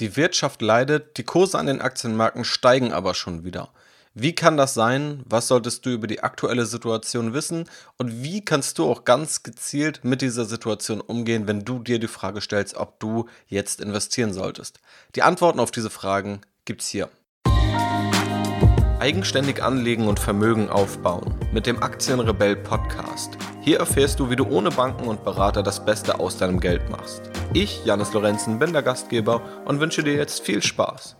Die 0.00 0.16
Wirtschaft 0.16 0.60
leidet, 0.60 1.18
die 1.18 1.22
Kurse 1.22 1.58
an 1.58 1.66
den 1.66 1.80
Aktienmärkten 1.80 2.44
steigen 2.44 2.92
aber 2.92 3.14
schon 3.14 3.44
wieder. 3.44 3.70
Wie 4.12 4.34
kann 4.34 4.56
das 4.56 4.74
sein? 4.74 5.24
Was 5.26 5.48
solltest 5.48 5.86
du 5.86 5.90
über 5.90 6.06
die 6.06 6.22
aktuelle 6.22 6.66
Situation 6.66 7.32
wissen? 7.32 7.68
Und 7.96 8.22
wie 8.22 8.44
kannst 8.44 8.78
du 8.78 8.88
auch 8.88 9.04
ganz 9.04 9.42
gezielt 9.42 10.04
mit 10.04 10.22
dieser 10.22 10.44
Situation 10.44 11.00
umgehen, 11.00 11.46
wenn 11.48 11.64
du 11.64 11.80
dir 11.80 11.98
die 11.98 12.08
Frage 12.08 12.40
stellst, 12.40 12.76
ob 12.76 13.00
du 13.00 13.28
jetzt 13.48 13.80
investieren 13.80 14.32
solltest? 14.32 14.78
Die 15.16 15.22
Antworten 15.22 15.58
auf 15.58 15.72
diese 15.72 15.90
Fragen 15.90 16.40
gibt's 16.64 16.88
hier. 16.88 17.08
Eigenständig 19.04 19.62
anlegen 19.62 20.08
und 20.08 20.18
Vermögen 20.18 20.70
aufbauen 20.70 21.38
mit 21.52 21.66
dem 21.66 21.82
Aktienrebell 21.82 22.56
Podcast. 22.56 23.36
Hier 23.60 23.78
erfährst 23.78 24.18
du, 24.18 24.30
wie 24.30 24.36
du 24.36 24.46
ohne 24.46 24.70
Banken 24.70 25.08
und 25.08 25.24
Berater 25.24 25.62
das 25.62 25.84
Beste 25.84 26.18
aus 26.18 26.38
deinem 26.38 26.58
Geld 26.58 26.88
machst. 26.88 27.20
Ich, 27.52 27.84
Janis 27.84 28.14
Lorenzen, 28.14 28.58
bin 28.58 28.72
der 28.72 28.80
Gastgeber 28.80 29.42
und 29.66 29.78
wünsche 29.78 30.02
dir 30.02 30.14
jetzt 30.14 30.42
viel 30.42 30.62
Spaß. 30.62 31.16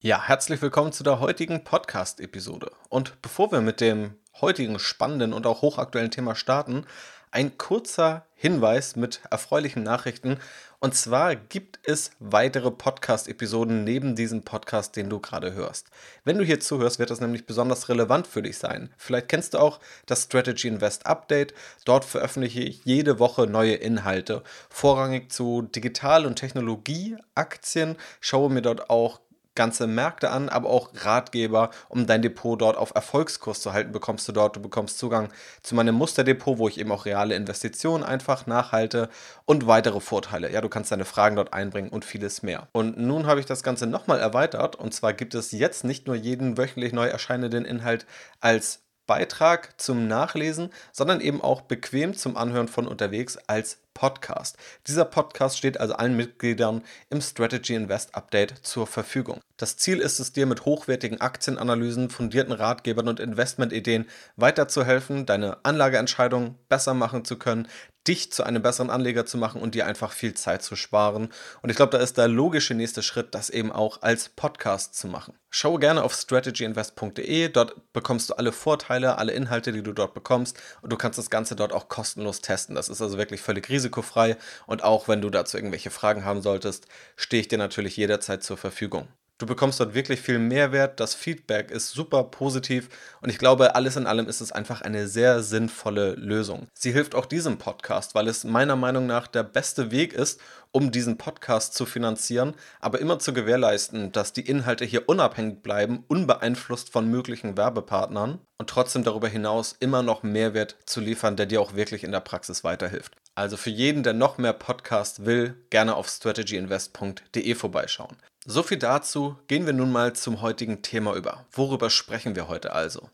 Ja, 0.00 0.26
herzlich 0.26 0.60
willkommen 0.60 0.90
zu 0.90 1.04
der 1.04 1.20
heutigen 1.20 1.62
Podcast-Episode. 1.62 2.72
Und 2.88 3.22
bevor 3.22 3.52
wir 3.52 3.60
mit 3.60 3.80
dem 3.80 4.16
heutigen 4.42 4.78
spannenden 4.78 5.32
und 5.32 5.46
auch 5.46 5.62
hochaktuellen 5.62 6.10
Thema 6.10 6.34
starten, 6.34 6.86
ein 7.30 7.58
kurzer 7.58 8.26
Hinweis 8.34 8.96
mit 8.96 9.20
erfreulichen 9.30 9.82
Nachrichten. 9.82 10.38
Und 10.82 10.94
zwar 10.94 11.36
gibt 11.36 11.78
es 11.84 12.10
weitere 12.20 12.70
Podcast-Episoden 12.70 13.84
neben 13.84 14.16
diesem 14.16 14.42
Podcast, 14.42 14.96
den 14.96 15.10
du 15.10 15.20
gerade 15.20 15.52
hörst. 15.52 15.88
Wenn 16.24 16.38
du 16.38 16.44
hier 16.44 16.58
zuhörst, 16.58 16.98
wird 16.98 17.10
das 17.10 17.20
nämlich 17.20 17.44
besonders 17.44 17.90
relevant 17.90 18.26
für 18.26 18.42
dich 18.42 18.56
sein. 18.56 18.90
Vielleicht 18.96 19.28
kennst 19.28 19.52
du 19.52 19.58
auch 19.58 19.78
das 20.06 20.22
Strategy 20.22 20.68
Invest 20.68 21.04
Update. 21.06 21.52
Dort 21.84 22.06
veröffentliche 22.06 22.60
ich 22.60 22.84
jede 22.84 23.18
Woche 23.18 23.46
neue 23.46 23.74
Inhalte. 23.74 24.42
Vorrangig 24.70 25.30
zu 25.30 25.62
Digital- 25.62 26.24
und 26.24 26.36
Technologieaktien. 26.36 27.96
Schaue 28.20 28.50
mir 28.50 28.62
dort 28.62 28.88
auch 28.88 29.20
ganze 29.54 29.86
Märkte 29.86 30.30
an, 30.30 30.48
aber 30.48 30.68
auch 30.68 30.90
Ratgeber, 30.94 31.70
um 31.88 32.06
dein 32.06 32.22
Depot 32.22 32.60
dort 32.60 32.76
auf 32.76 32.94
Erfolgskurs 32.94 33.60
zu 33.60 33.72
halten, 33.72 33.92
bekommst 33.92 34.26
du 34.28 34.32
dort. 34.32 34.56
Du 34.56 34.60
bekommst 34.60 34.98
Zugang 34.98 35.28
zu 35.62 35.74
meinem 35.74 35.94
Musterdepot, 35.94 36.58
wo 36.58 36.68
ich 36.68 36.78
eben 36.78 36.92
auch 36.92 37.04
reale 37.04 37.34
Investitionen 37.34 38.04
einfach 38.04 38.46
nachhalte 38.46 39.08
und 39.44 39.66
weitere 39.66 40.00
Vorteile. 40.00 40.52
Ja, 40.52 40.60
du 40.60 40.68
kannst 40.68 40.92
deine 40.92 41.04
Fragen 41.04 41.36
dort 41.36 41.52
einbringen 41.52 41.90
und 41.90 42.04
vieles 42.04 42.42
mehr. 42.42 42.68
Und 42.72 42.98
nun 42.98 43.26
habe 43.26 43.40
ich 43.40 43.46
das 43.46 43.62
Ganze 43.62 43.86
nochmal 43.86 44.20
erweitert 44.20 44.76
und 44.76 44.94
zwar 44.94 45.12
gibt 45.12 45.34
es 45.34 45.52
jetzt 45.52 45.84
nicht 45.84 46.06
nur 46.06 46.16
jeden 46.16 46.56
wöchentlich 46.56 46.92
neu 46.92 47.06
erscheinenden 47.06 47.64
Inhalt 47.64 48.06
als 48.40 48.82
Beitrag 49.10 49.80
zum 49.80 50.06
Nachlesen, 50.06 50.70
sondern 50.92 51.20
eben 51.20 51.40
auch 51.40 51.62
bequem 51.62 52.14
zum 52.14 52.36
Anhören 52.36 52.68
von 52.68 52.86
unterwegs 52.86 53.36
als 53.48 53.80
Podcast. 54.00 54.56
Dieser 54.86 55.04
Podcast 55.04 55.58
steht 55.58 55.78
also 55.78 55.92
allen 55.92 56.16
Mitgliedern 56.16 56.82
im 57.10 57.20
Strategy 57.20 57.74
Invest 57.74 58.14
Update 58.14 58.54
zur 58.62 58.86
Verfügung. 58.86 59.42
Das 59.58 59.76
Ziel 59.76 59.98
ist 59.98 60.20
es 60.20 60.32
dir 60.32 60.46
mit 60.46 60.64
hochwertigen 60.64 61.20
Aktienanalysen, 61.20 62.08
fundierten 62.08 62.54
Ratgebern 62.54 63.08
und 63.08 63.20
Investmentideen 63.20 64.06
weiterzuhelfen, 64.36 65.26
deine 65.26 65.62
Anlageentscheidungen 65.66 66.54
besser 66.70 66.94
machen 66.94 67.26
zu 67.26 67.38
können, 67.38 67.68
dich 68.08 68.32
zu 68.32 68.44
einem 68.44 68.62
besseren 68.62 68.90
Anleger 68.90 69.26
zu 69.26 69.36
machen 69.36 69.60
und 69.60 69.74
dir 69.74 69.86
einfach 69.86 70.12
viel 70.12 70.34
Zeit 70.34 70.62
zu 70.62 70.74
sparen. 70.74 71.28
Und 71.62 71.70
ich 71.70 71.76
glaube, 71.76 71.96
da 71.96 72.02
ist 72.02 72.16
der 72.16 72.28
logische 72.28 72.74
nächste 72.74 73.02
Schritt, 73.02 73.34
das 73.34 73.50
eben 73.50 73.70
auch 73.70 74.02
als 74.02 74.30
Podcast 74.30 74.94
zu 74.94 75.06
machen. 75.06 75.34
Schaue 75.50 75.78
gerne 75.80 76.02
auf 76.02 76.14
strategyinvest.de, 76.14 77.48
dort 77.48 77.92
bekommst 77.92 78.30
du 78.30 78.34
alle 78.34 78.52
Vorteile, 78.52 79.18
alle 79.18 79.32
Inhalte, 79.32 79.72
die 79.72 79.82
du 79.82 79.92
dort 79.92 80.14
bekommst 80.14 80.58
und 80.80 80.92
du 80.92 80.96
kannst 80.96 81.18
das 81.18 81.28
Ganze 81.28 81.56
dort 81.56 81.72
auch 81.72 81.88
kostenlos 81.88 82.40
testen. 82.40 82.74
Das 82.74 82.88
ist 82.88 83.02
also 83.02 83.18
wirklich 83.18 83.42
völlig 83.42 83.68
risikofrei 83.68 84.36
und 84.66 84.82
auch 84.82 85.08
wenn 85.08 85.20
du 85.20 85.28
dazu 85.28 85.56
irgendwelche 85.56 85.90
Fragen 85.90 86.24
haben 86.24 86.40
solltest, 86.40 86.86
stehe 87.16 87.40
ich 87.40 87.48
dir 87.48 87.58
natürlich 87.58 87.96
jederzeit 87.96 88.42
zur 88.42 88.56
Verfügung. 88.56 89.08
Du 89.40 89.46
bekommst 89.46 89.80
dort 89.80 89.94
wirklich 89.94 90.20
viel 90.20 90.38
Mehrwert, 90.38 91.00
das 91.00 91.14
Feedback 91.14 91.70
ist 91.70 91.92
super 91.92 92.24
positiv 92.24 92.90
und 93.22 93.30
ich 93.30 93.38
glaube, 93.38 93.74
alles 93.74 93.96
in 93.96 94.06
allem 94.06 94.28
ist 94.28 94.42
es 94.42 94.52
einfach 94.52 94.82
eine 94.82 95.08
sehr 95.08 95.42
sinnvolle 95.42 96.12
Lösung. 96.12 96.66
Sie 96.74 96.92
hilft 96.92 97.14
auch 97.14 97.24
diesem 97.24 97.56
Podcast, 97.56 98.14
weil 98.14 98.28
es 98.28 98.44
meiner 98.44 98.76
Meinung 98.76 99.06
nach 99.06 99.26
der 99.26 99.42
beste 99.42 99.90
Weg 99.90 100.12
ist, 100.12 100.42
um 100.72 100.90
diesen 100.90 101.16
Podcast 101.16 101.72
zu 101.72 101.86
finanzieren, 101.86 102.52
aber 102.80 102.98
immer 102.98 103.18
zu 103.18 103.32
gewährleisten, 103.32 104.12
dass 104.12 104.34
die 104.34 104.46
Inhalte 104.46 104.84
hier 104.84 105.08
unabhängig 105.08 105.62
bleiben, 105.62 106.04
unbeeinflusst 106.06 106.92
von 106.92 107.08
möglichen 107.08 107.56
Werbepartnern 107.56 108.40
und 108.58 108.68
trotzdem 108.68 109.04
darüber 109.04 109.28
hinaus 109.28 109.74
immer 109.80 110.02
noch 110.02 110.22
Mehrwert 110.22 110.76
zu 110.84 111.00
liefern, 111.00 111.36
der 111.36 111.46
dir 111.46 111.62
auch 111.62 111.74
wirklich 111.74 112.04
in 112.04 112.12
der 112.12 112.20
Praxis 112.20 112.62
weiterhilft. 112.62 113.16
Also 113.34 113.56
für 113.56 113.70
jeden, 113.70 114.02
der 114.02 114.12
noch 114.12 114.36
mehr 114.36 114.52
Podcast 114.52 115.24
will, 115.24 115.54
gerne 115.70 115.94
auf 115.96 116.08
strategyinvest.de 116.08 117.54
vorbeischauen. 117.54 118.18
So 118.46 118.62
viel 118.62 118.78
dazu. 118.78 119.36
Gehen 119.48 119.66
wir 119.66 119.74
nun 119.74 119.92
mal 119.92 120.14
zum 120.14 120.40
heutigen 120.40 120.80
Thema 120.80 121.14
über. 121.14 121.44
Worüber 121.52 121.90
sprechen 121.90 122.36
wir 122.36 122.48
heute 122.48 122.72
also? 122.72 123.10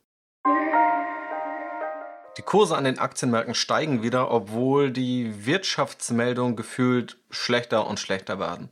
Die 2.38 2.42
Kurse 2.42 2.76
an 2.76 2.84
den 2.84 3.00
Aktienmärkten 3.00 3.56
steigen 3.56 4.04
wieder, 4.04 4.31
obwohl 4.31 4.92
die 4.92 5.44
Wirtschaftsmeldungen 5.44 6.54
gefühlt 6.54 7.19
schlechter 7.28 7.88
und 7.88 7.98
schlechter 7.98 8.38
werden. 8.38 8.70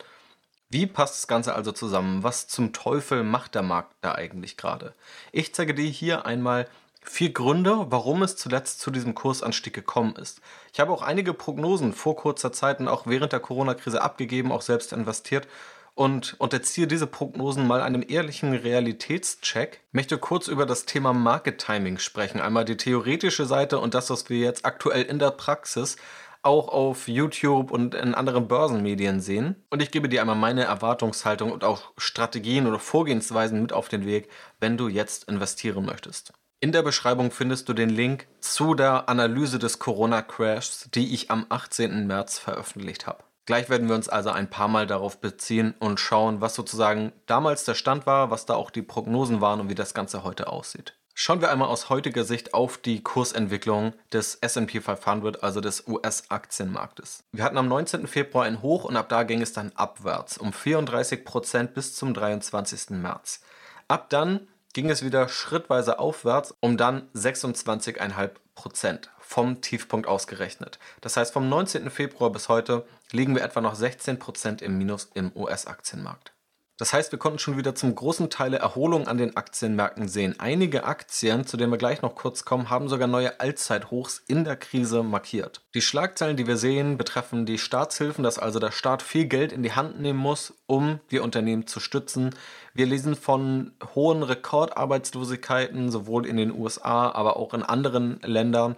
Wie 0.70 0.86
passt 0.86 1.16
das 1.16 1.26
Ganze 1.26 1.56
also 1.56 1.72
zusammen? 1.72 2.22
Was 2.22 2.46
zum 2.46 2.72
Teufel 2.72 3.24
macht 3.24 3.56
der 3.56 3.62
Markt 3.62 3.96
da 4.00 4.14
eigentlich 4.14 4.56
gerade? 4.56 4.94
Ich 5.32 5.54
zeige 5.56 5.74
dir 5.74 5.88
hier 5.88 6.24
einmal 6.24 6.68
vier 7.02 7.32
Gründe, 7.32 7.86
warum 7.90 8.22
es 8.22 8.36
zuletzt 8.36 8.80
zu 8.80 8.92
diesem 8.92 9.16
Kursanstieg 9.16 9.74
gekommen 9.74 10.14
ist. 10.14 10.40
Ich 10.72 10.78
habe 10.78 10.92
auch 10.92 11.02
einige 11.02 11.34
Prognosen 11.34 11.92
vor 11.92 12.14
kurzer 12.14 12.52
Zeit 12.52 12.78
und 12.78 12.86
auch 12.86 13.08
während 13.08 13.32
der 13.32 13.40
Corona-Krise 13.40 14.00
abgegeben, 14.00 14.52
auch 14.52 14.62
selbst 14.62 14.92
investiert 14.92 15.48
und 15.94 16.34
unterziehe 16.38 16.86
diese 16.86 17.06
Prognosen 17.06 17.66
mal 17.66 17.80
einem 17.80 18.04
ehrlichen 18.06 18.52
Realitätscheck. 18.52 19.80
Möchte 19.92 20.18
kurz 20.18 20.48
über 20.48 20.66
das 20.66 20.86
Thema 20.86 21.12
Market 21.12 21.58
Timing 21.58 21.98
sprechen. 21.98 22.40
Einmal 22.40 22.64
die 22.64 22.76
theoretische 22.76 23.46
Seite 23.46 23.78
und 23.78 23.94
das, 23.94 24.10
was 24.10 24.28
wir 24.28 24.38
jetzt 24.38 24.64
aktuell 24.64 25.02
in 25.02 25.18
der 25.18 25.30
Praxis 25.30 25.96
auch 26.42 26.68
auf 26.68 27.08
YouTube 27.08 27.70
und 27.70 27.94
in 27.94 28.14
anderen 28.14 28.48
Börsenmedien 28.48 29.20
sehen. 29.20 29.64
Und 29.70 29.80
ich 29.80 29.90
gebe 29.90 30.08
dir 30.08 30.20
einmal 30.20 30.36
meine 30.36 30.64
Erwartungshaltung 30.64 31.50
und 31.50 31.64
auch 31.64 31.92
Strategien 31.96 32.66
oder 32.66 32.78
Vorgehensweisen 32.78 33.62
mit 33.62 33.72
auf 33.72 33.88
den 33.88 34.04
Weg, 34.04 34.28
wenn 34.60 34.76
du 34.76 34.88
jetzt 34.88 35.24
investieren 35.24 35.86
möchtest. 35.86 36.32
In 36.60 36.72
der 36.72 36.82
Beschreibung 36.82 37.30
findest 37.30 37.68
du 37.68 37.72
den 37.72 37.90
Link 37.90 38.26
zu 38.40 38.74
der 38.74 39.08
Analyse 39.08 39.58
des 39.58 39.78
Corona-Crashs, 39.78 40.90
die 40.94 41.14
ich 41.14 41.30
am 41.30 41.46
18. 41.48 42.06
März 42.06 42.38
veröffentlicht 42.38 43.06
habe. 43.06 43.24
Gleich 43.46 43.68
werden 43.68 43.88
wir 43.88 43.94
uns 43.94 44.08
also 44.08 44.30
ein 44.30 44.48
paar 44.48 44.68
Mal 44.68 44.86
darauf 44.86 45.20
beziehen 45.20 45.74
und 45.78 46.00
schauen, 46.00 46.40
was 46.40 46.54
sozusagen 46.54 47.12
damals 47.26 47.64
der 47.64 47.74
Stand 47.74 48.06
war, 48.06 48.30
was 48.30 48.46
da 48.46 48.54
auch 48.54 48.70
die 48.70 48.82
Prognosen 48.82 49.42
waren 49.42 49.60
und 49.60 49.68
wie 49.68 49.74
das 49.74 49.92
Ganze 49.92 50.24
heute 50.24 50.48
aussieht. 50.48 50.94
Schauen 51.16 51.40
wir 51.40 51.50
einmal 51.50 51.68
aus 51.68 51.90
heutiger 51.90 52.24
Sicht 52.24 52.54
auf 52.54 52.76
die 52.76 53.00
Kursentwicklung 53.02 53.92
des 54.12 54.34
SP 54.42 54.80
500, 54.80 55.44
also 55.44 55.60
des 55.60 55.86
US-Aktienmarktes. 55.86 57.22
Wir 57.30 57.44
hatten 57.44 57.58
am 57.58 57.68
19. 57.68 58.08
Februar 58.08 58.46
ein 58.46 58.62
Hoch 58.62 58.82
und 58.84 58.96
ab 58.96 59.08
da 59.10 59.22
ging 59.22 59.40
es 59.40 59.52
dann 59.52 59.70
abwärts 59.76 60.38
um 60.38 60.50
34% 60.50 61.68
bis 61.68 61.94
zum 61.94 62.14
23. 62.14 62.90
März. 62.90 63.42
Ab 63.86 64.10
dann 64.10 64.48
ging 64.72 64.90
es 64.90 65.04
wieder 65.04 65.28
schrittweise 65.28 66.00
aufwärts 66.00 66.52
um 66.58 66.76
dann 66.76 67.08
26,5% 67.14 69.08
vom 69.20 69.60
Tiefpunkt 69.60 70.08
ausgerechnet. 70.08 70.80
Das 71.00 71.16
heißt, 71.16 71.32
vom 71.32 71.48
19. 71.48 71.90
Februar 71.90 72.30
bis 72.30 72.48
heute 72.48 72.84
liegen 73.14 73.34
wir 73.34 73.42
etwa 73.42 73.60
noch 73.60 73.76
16% 73.76 74.62
im 74.62 74.76
Minus 74.76 75.10
im 75.14 75.32
US-Aktienmarkt. 75.34 76.34
Das 76.76 76.92
heißt, 76.92 77.12
wir 77.12 77.20
konnten 77.20 77.38
schon 77.38 77.56
wieder 77.56 77.76
zum 77.76 77.94
großen 77.94 78.30
Teil 78.30 78.52
Erholung 78.52 79.06
an 79.06 79.16
den 79.16 79.36
Aktienmärkten 79.36 80.08
sehen. 80.08 80.34
Einige 80.40 80.82
Aktien, 80.82 81.46
zu 81.46 81.56
denen 81.56 81.70
wir 81.70 81.78
gleich 81.78 82.02
noch 82.02 82.16
kurz 82.16 82.44
kommen, 82.44 82.68
haben 82.68 82.88
sogar 82.88 83.06
neue 83.06 83.38
Allzeithochs 83.38 84.20
in 84.26 84.42
der 84.42 84.56
Krise 84.56 85.04
markiert. 85.04 85.60
Die 85.74 85.80
Schlagzeilen, 85.80 86.36
die 86.36 86.48
wir 86.48 86.56
sehen, 86.56 86.98
betreffen 86.98 87.46
die 87.46 87.58
Staatshilfen, 87.58 88.24
dass 88.24 88.40
also 88.40 88.58
der 88.58 88.72
Staat 88.72 89.02
viel 89.02 89.26
Geld 89.26 89.52
in 89.52 89.62
die 89.62 89.74
Hand 89.74 90.00
nehmen 90.00 90.18
muss, 90.18 90.52
um 90.66 90.98
die 91.12 91.20
Unternehmen 91.20 91.68
zu 91.68 91.78
stützen. 91.78 92.34
Wir 92.72 92.86
lesen 92.86 93.14
von 93.14 93.70
hohen 93.94 94.24
Rekordarbeitslosigkeiten, 94.24 95.92
sowohl 95.92 96.26
in 96.26 96.36
den 96.36 96.50
USA, 96.50 97.08
aber 97.12 97.36
auch 97.36 97.54
in 97.54 97.62
anderen 97.62 98.18
Ländern. 98.22 98.74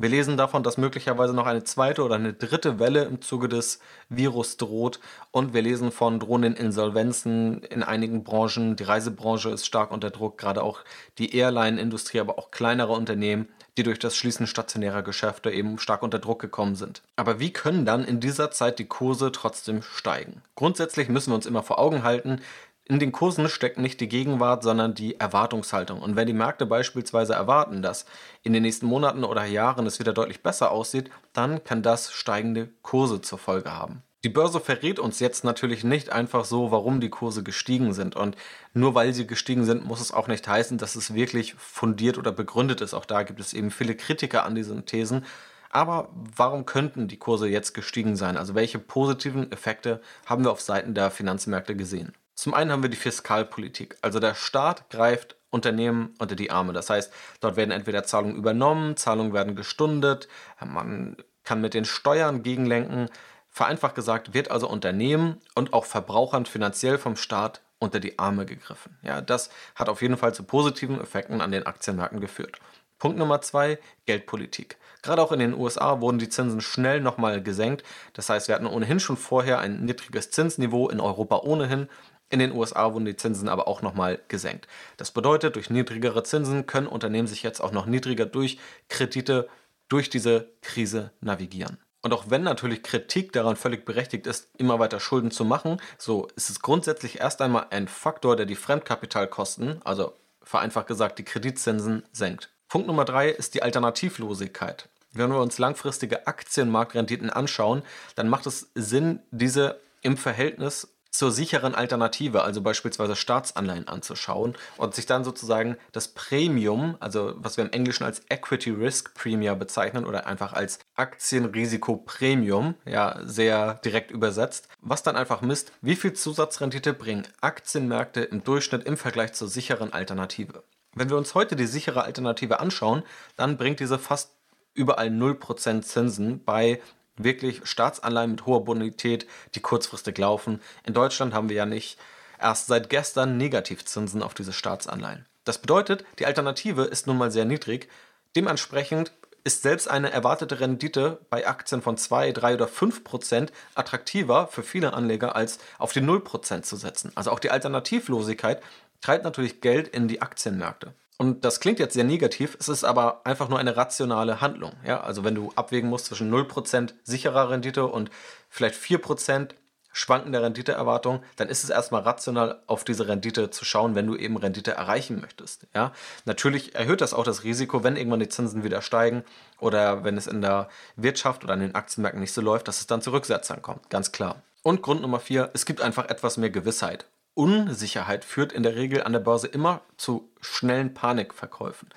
Wir 0.00 0.08
lesen 0.08 0.38
davon, 0.38 0.62
dass 0.62 0.78
möglicherweise 0.78 1.34
noch 1.34 1.44
eine 1.44 1.62
zweite 1.62 2.02
oder 2.02 2.14
eine 2.14 2.32
dritte 2.32 2.78
Welle 2.78 3.04
im 3.04 3.20
Zuge 3.20 3.50
des 3.50 3.80
Virus 4.08 4.56
droht. 4.56 4.98
Und 5.30 5.52
wir 5.52 5.60
lesen 5.60 5.92
von 5.92 6.18
drohenden 6.18 6.54
Insolvenzen 6.54 7.62
in 7.64 7.82
einigen 7.82 8.24
Branchen. 8.24 8.76
Die 8.76 8.84
Reisebranche 8.84 9.50
ist 9.50 9.66
stark 9.66 9.90
unter 9.90 10.08
Druck, 10.08 10.38
gerade 10.38 10.62
auch 10.62 10.78
die 11.18 11.36
Airline-Industrie, 11.36 12.20
aber 12.20 12.38
auch 12.38 12.50
kleinere 12.50 12.94
Unternehmen, 12.94 13.50
die 13.76 13.82
durch 13.82 13.98
das 13.98 14.16
Schließen 14.16 14.46
stationärer 14.46 15.02
Geschäfte 15.02 15.50
eben 15.50 15.78
stark 15.78 16.02
unter 16.02 16.18
Druck 16.18 16.40
gekommen 16.40 16.76
sind. 16.76 17.02
Aber 17.16 17.38
wie 17.38 17.52
können 17.52 17.84
dann 17.84 18.02
in 18.02 18.20
dieser 18.20 18.50
Zeit 18.50 18.78
die 18.78 18.86
Kurse 18.86 19.32
trotzdem 19.32 19.82
steigen? 19.82 20.40
Grundsätzlich 20.54 21.10
müssen 21.10 21.30
wir 21.30 21.34
uns 21.34 21.44
immer 21.44 21.62
vor 21.62 21.78
Augen 21.78 22.04
halten, 22.04 22.40
in 22.90 22.98
den 22.98 23.12
Kursen 23.12 23.48
steckt 23.48 23.78
nicht 23.78 24.00
die 24.00 24.08
Gegenwart, 24.08 24.64
sondern 24.64 24.94
die 24.94 25.20
Erwartungshaltung. 25.20 26.02
Und 26.02 26.16
wenn 26.16 26.26
die 26.26 26.32
Märkte 26.32 26.66
beispielsweise 26.66 27.34
erwarten, 27.34 27.82
dass 27.82 28.04
in 28.42 28.52
den 28.52 28.64
nächsten 28.64 28.86
Monaten 28.86 29.22
oder 29.22 29.44
Jahren 29.44 29.86
es 29.86 30.00
wieder 30.00 30.12
deutlich 30.12 30.42
besser 30.42 30.72
aussieht, 30.72 31.08
dann 31.32 31.62
kann 31.62 31.84
das 31.84 32.10
steigende 32.10 32.68
Kurse 32.82 33.20
zur 33.20 33.38
Folge 33.38 33.72
haben. 33.72 34.02
Die 34.24 34.28
Börse 34.28 34.58
verrät 34.58 34.98
uns 34.98 35.20
jetzt 35.20 35.44
natürlich 35.44 35.84
nicht 35.84 36.10
einfach 36.10 36.44
so, 36.44 36.72
warum 36.72 37.00
die 37.00 37.10
Kurse 37.10 37.44
gestiegen 37.44 37.94
sind. 37.94 38.16
Und 38.16 38.36
nur 38.74 38.96
weil 38.96 39.14
sie 39.14 39.24
gestiegen 39.24 39.64
sind, 39.64 39.86
muss 39.86 40.00
es 40.00 40.12
auch 40.12 40.26
nicht 40.26 40.48
heißen, 40.48 40.76
dass 40.76 40.96
es 40.96 41.14
wirklich 41.14 41.54
fundiert 41.54 42.18
oder 42.18 42.32
begründet 42.32 42.80
ist. 42.80 42.92
Auch 42.92 43.04
da 43.04 43.22
gibt 43.22 43.38
es 43.38 43.54
eben 43.54 43.70
viele 43.70 43.94
Kritiker 43.94 44.44
an 44.44 44.56
diesen 44.56 44.84
Thesen. 44.84 45.24
Aber 45.70 46.08
warum 46.12 46.66
könnten 46.66 47.06
die 47.06 47.18
Kurse 47.18 47.48
jetzt 47.48 47.72
gestiegen 47.72 48.16
sein? 48.16 48.36
Also 48.36 48.56
welche 48.56 48.80
positiven 48.80 49.52
Effekte 49.52 50.02
haben 50.26 50.42
wir 50.42 50.50
auf 50.50 50.60
Seiten 50.60 50.92
der 50.92 51.12
Finanzmärkte 51.12 51.76
gesehen? 51.76 52.12
Zum 52.40 52.54
einen 52.54 52.72
haben 52.72 52.82
wir 52.82 52.88
die 52.88 52.96
Fiskalpolitik. 52.96 53.98
Also 54.00 54.18
der 54.18 54.34
Staat 54.34 54.88
greift 54.88 55.36
Unternehmen 55.50 56.14
unter 56.18 56.34
die 56.34 56.50
Arme. 56.50 56.72
Das 56.72 56.88
heißt, 56.88 57.12
dort 57.40 57.56
werden 57.56 57.70
entweder 57.70 58.04
Zahlungen 58.04 58.34
übernommen, 58.34 58.96
Zahlungen 58.96 59.34
werden 59.34 59.56
gestundet, 59.56 60.26
man 60.64 61.18
kann 61.44 61.60
mit 61.60 61.74
den 61.74 61.84
Steuern 61.84 62.42
gegenlenken. 62.42 63.10
Vereinfacht 63.50 63.94
gesagt 63.94 64.32
wird 64.32 64.50
also 64.50 64.70
Unternehmen 64.70 65.36
und 65.54 65.74
auch 65.74 65.84
Verbrauchern 65.84 66.46
finanziell 66.46 66.96
vom 66.96 67.16
Staat 67.16 67.60
unter 67.78 68.00
die 68.00 68.18
Arme 68.18 68.46
gegriffen. 68.46 68.96
Ja, 69.02 69.20
das 69.20 69.50
hat 69.74 69.90
auf 69.90 70.00
jeden 70.00 70.16
Fall 70.16 70.32
zu 70.32 70.42
positiven 70.42 70.98
Effekten 70.98 71.42
an 71.42 71.52
den 71.52 71.66
Aktienmärkten 71.66 72.22
geführt. 72.22 72.58
Punkt 72.98 73.18
Nummer 73.18 73.42
zwei, 73.42 73.78
Geldpolitik. 74.06 74.78
Gerade 75.02 75.22
auch 75.22 75.32
in 75.32 75.38
den 75.40 75.54
USA 75.54 76.00
wurden 76.00 76.18
die 76.18 76.28
Zinsen 76.28 76.60
schnell 76.60 77.00
nochmal 77.00 77.42
gesenkt. 77.42 77.82
Das 78.12 78.28
heißt, 78.28 78.48
wir 78.48 78.54
hatten 78.54 78.66
ohnehin 78.66 79.00
schon 79.00 79.16
vorher 79.16 79.58
ein 79.58 79.84
niedriges 79.84 80.30
Zinsniveau, 80.30 80.88
in 80.90 81.00
Europa 81.00 81.38
ohnehin. 81.38 81.88
In 82.30 82.38
den 82.38 82.52
USA 82.52 82.92
wurden 82.94 83.04
die 83.04 83.16
Zinsen 83.16 83.48
aber 83.48 83.68
auch 83.68 83.82
nochmal 83.82 84.20
gesenkt. 84.28 84.68
Das 84.96 85.10
bedeutet, 85.10 85.56
durch 85.56 85.68
niedrigere 85.68 86.22
Zinsen 86.22 86.66
können 86.66 86.86
Unternehmen 86.86 87.28
sich 87.28 87.42
jetzt 87.42 87.60
auch 87.60 87.72
noch 87.72 87.86
niedriger 87.86 88.24
durch 88.24 88.58
Kredite 88.88 89.48
durch 89.88 90.08
diese 90.08 90.48
Krise 90.62 91.10
navigieren. 91.20 91.78
Und 92.02 92.14
auch 92.14 92.24
wenn 92.28 92.42
natürlich 92.42 92.82
Kritik 92.82 93.32
daran 93.32 93.56
völlig 93.56 93.84
berechtigt 93.84 94.26
ist, 94.26 94.48
immer 94.56 94.78
weiter 94.78 95.00
Schulden 95.00 95.30
zu 95.30 95.44
machen, 95.44 95.82
so 95.98 96.28
ist 96.36 96.48
es 96.48 96.62
grundsätzlich 96.62 97.20
erst 97.20 97.42
einmal 97.42 97.66
ein 97.70 97.88
Faktor, 97.88 98.36
der 98.36 98.46
die 98.46 98.54
Fremdkapitalkosten, 98.54 99.82
also 99.84 100.14
vereinfacht 100.42 100.86
gesagt 100.86 101.18
die 101.18 101.24
Kreditzinsen, 101.24 102.04
senkt. 102.12 102.50
Punkt 102.68 102.86
Nummer 102.86 103.04
drei 103.04 103.28
ist 103.28 103.54
die 103.54 103.62
Alternativlosigkeit. 103.62 104.88
Wenn 105.12 105.30
wir 105.30 105.40
uns 105.40 105.58
langfristige 105.58 106.26
Aktienmarktrenditen 106.26 107.28
anschauen, 107.28 107.82
dann 108.14 108.28
macht 108.28 108.46
es 108.46 108.70
Sinn, 108.74 109.20
diese 109.32 109.80
im 110.02 110.16
Verhältnis 110.16 110.88
zur 111.10 111.32
sicheren 111.32 111.74
Alternative, 111.74 112.42
also 112.42 112.62
beispielsweise 112.62 113.16
Staatsanleihen 113.16 113.88
anzuschauen 113.88 114.56
und 114.76 114.94
sich 114.94 115.06
dann 115.06 115.24
sozusagen 115.24 115.76
das 115.92 116.08
Premium, 116.08 116.96
also 117.00 117.34
was 117.36 117.56
wir 117.56 117.64
im 117.64 117.72
Englischen 117.72 118.04
als 118.04 118.22
Equity 118.28 118.70
Risk 118.70 119.14
Premium 119.14 119.58
bezeichnen 119.58 120.06
oder 120.06 120.26
einfach 120.26 120.52
als 120.52 120.78
Aktienrisiko 120.94 121.96
Premium, 121.96 122.74
ja, 122.84 123.20
sehr 123.24 123.74
direkt 123.84 124.10
übersetzt, 124.10 124.68
was 124.80 125.02
dann 125.02 125.16
einfach 125.16 125.42
misst, 125.42 125.72
wie 125.82 125.96
viel 125.96 126.12
Zusatzrendite 126.12 126.94
bringen 126.94 127.26
Aktienmärkte 127.40 128.20
im 128.20 128.44
Durchschnitt 128.44 128.84
im 128.84 128.96
Vergleich 128.96 129.32
zur 129.32 129.48
sicheren 129.48 129.92
Alternative. 129.92 130.62
Wenn 130.94 131.10
wir 131.10 131.16
uns 131.16 131.34
heute 131.34 131.56
die 131.56 131.66
sichere 131.66 132.02
Alternative 132.02 132.60
anschauen, 132.60 133.02
dann 133.36 133.56
bringt 133.56 133.80
diese 133.80 133.98
fast 133.98 134.32
überall 134.74 135.08
0% 135.08 135.82
Zinsen 135.82 136.44
bei 136.44 136.80
wirklich 137.24 137.60
Staatsanleihen 137.64 138.32
mit 138.32 138.46
hoher 138.46 138.64
Bonität, 138.64 139.26
die 139.54 139.60
kurzfristig 139.60 140.16
laufen. 140.18 140.60
In 140.84 140.94
Deutschland 140.94 141.34
haben 141.34 141.48
wir 141.48 141.56
ja 141.56 141.66
nicht 141.66 141.98
erst 142.40 142.66
seit 142.66 142.90
gestern 142.90 143.36
Negativzinsen 143.36 144.22
auf 144.22 144.34
diese 144.34 144.52
Staatsanleihen. 144.52 145.26
Das 145.44 145.58
bedeutet, 145.58 146.04
die 146.18 146.26
Alternative 146.26 146.84
ist 146.84 147.06
nun 147.06 147.18
mal 147.18 147.30
sehr 147.30 147.44
niedrig. 147.44 147.88
Dementsprechend 148.36 149.12
ist 149.44 149.62
selbst 149.62 149.88
eine 149.88 150.10
erwartete 150.12 150.60
Rendite 150.60 151.18
bei 151.30 151.46
Aktien 151.46 151.82
von 151.82 151.96
2, 151.96 152.32
3 152.32 152.54
oder 152.54 152.68
5 152.68 153.04
Prozent 153.04 153.52
attraktiver 153.74 154.48
für 154.48 154.62
viele 154.62 154.92
Anleger 154.92 155.34
als 155.34 155.58
auf 155.78 155.92
die 155.92 156.02
0 156.02 156.20
Prozent 156.20 156.66
zu 156.66 156.76
setzen. 156.76 157.12
Also 157.14 157.30
auch 157.30 157.38
die 157.38 157.50
Alternativlosigkeit 157.50 158.62
treibt 159.00 159.24
natürlich 159.24 159.60
Geld 159.60 159.88
in 159.88 160.08
die 160.08 160.20
Aktienmärkte. 160.20 160.92
Und 161.20 161.44
das 161.44 161.60
klingt 161.60 161.78
jetzt 161.78 161.92
sehr 161.92 162.04
negativ, 162.04 162.56
es 162.58 162.70
ist 162.70 162.82
aber 162.82 163.20
einfach 163.26 163.50
nur 163.50 163.58
eine 163.58 163.76
rationale 163.76 164.40
Handlung. 164.40 164.72
Ja? 164.86 165.02
Also 165.02 165.22
wenn 165.22 165.34
du 165.34 165.52
abwägen 165.54 165.90
musst 165.90 166.06
zwischen 166.06 166.32
0% 166.32 166.94
sicherer 167.02 167.50
Rendite 167.50 167.84
und 167.84 168.10
vielleicht 168.48 168.74
4% 168.74 169.50
schwankender 169.92 170.42
Renditeerwartung, 170.42 171.22
dann 171.36 171.50
ist 171.50 171.62
es 171.62 171.68
erstmal 171.68 172.00
rational, 172.00 172.62
auf 172.66 172.84
diese 172.84 173.06
Rendite 173.06 173.50
zu 173.50 173.66
schauen, 173.66 173.94
wenn 173.94 174.06
du 174.06 174.16
eben 174.16 174.38
Rendite 174.38 174.70
erreichen 174.70 175.20
möchtest. 175.20 175.66
Ja? 175.74 175.92
Natürlich 176.24 176.74
erhöht 176.74 177.02
das 177.02 177.12
auch 177.12 177.24
das 177.24 177.44
Risiko, 177.44 177.84
wenn 177.84 177.96
irgendwann 177.96 178.20
die 178.20 178.30
Zinsen 178.30 178.64
wieder 178.64 178.80
steigen 178.80 179.22
oder 179.58 180.04
wenn 180.04 180.16
es 180.16 180.26
in 180.26 180.40
der 180.40 180.70
Wirtschaft 180.96 181.44
oder 181.44 181.52
an 181.52 181.60
den 181.60 181.74
Aktienmärkten 181.74 182.22
nicht 182.22 182.32
so 182.32 182.40
läuft, 182.40 182.66
dass 182.66 182.80
es 182.80 182.86
dann 182.86 183.02
zu 183.02 183.12
Rücksetzern 183.12 183.60
kommt. 183.60 183.90
Ganz 183.90 184.10
klar. 184.10 184.40
Und 184.62 184.80
Grund 184.80 185.02
Nummer 185.02 185.20
vier, 185.20 185.50
es 185.52 185.66
gibt 185.66 185.82
einfach 185.82 186.08
etwas 186.08 186.38
mehr 186.38 186.48
Gewissheit. 186.48 187.04
Unsicherheit 187.34 188.24
führt 188.24 188.52
in 188.52 188.62
der 188.62 188.76
Regel 188.76 189.02
an 189.02 189.12
der 189.12 189.20
Börse 189.20 189.46
immer 189.46 189.82
zu 189.96 190.30
schnellen 190.40 190.94
Panikverkäufen. 190.94 191.88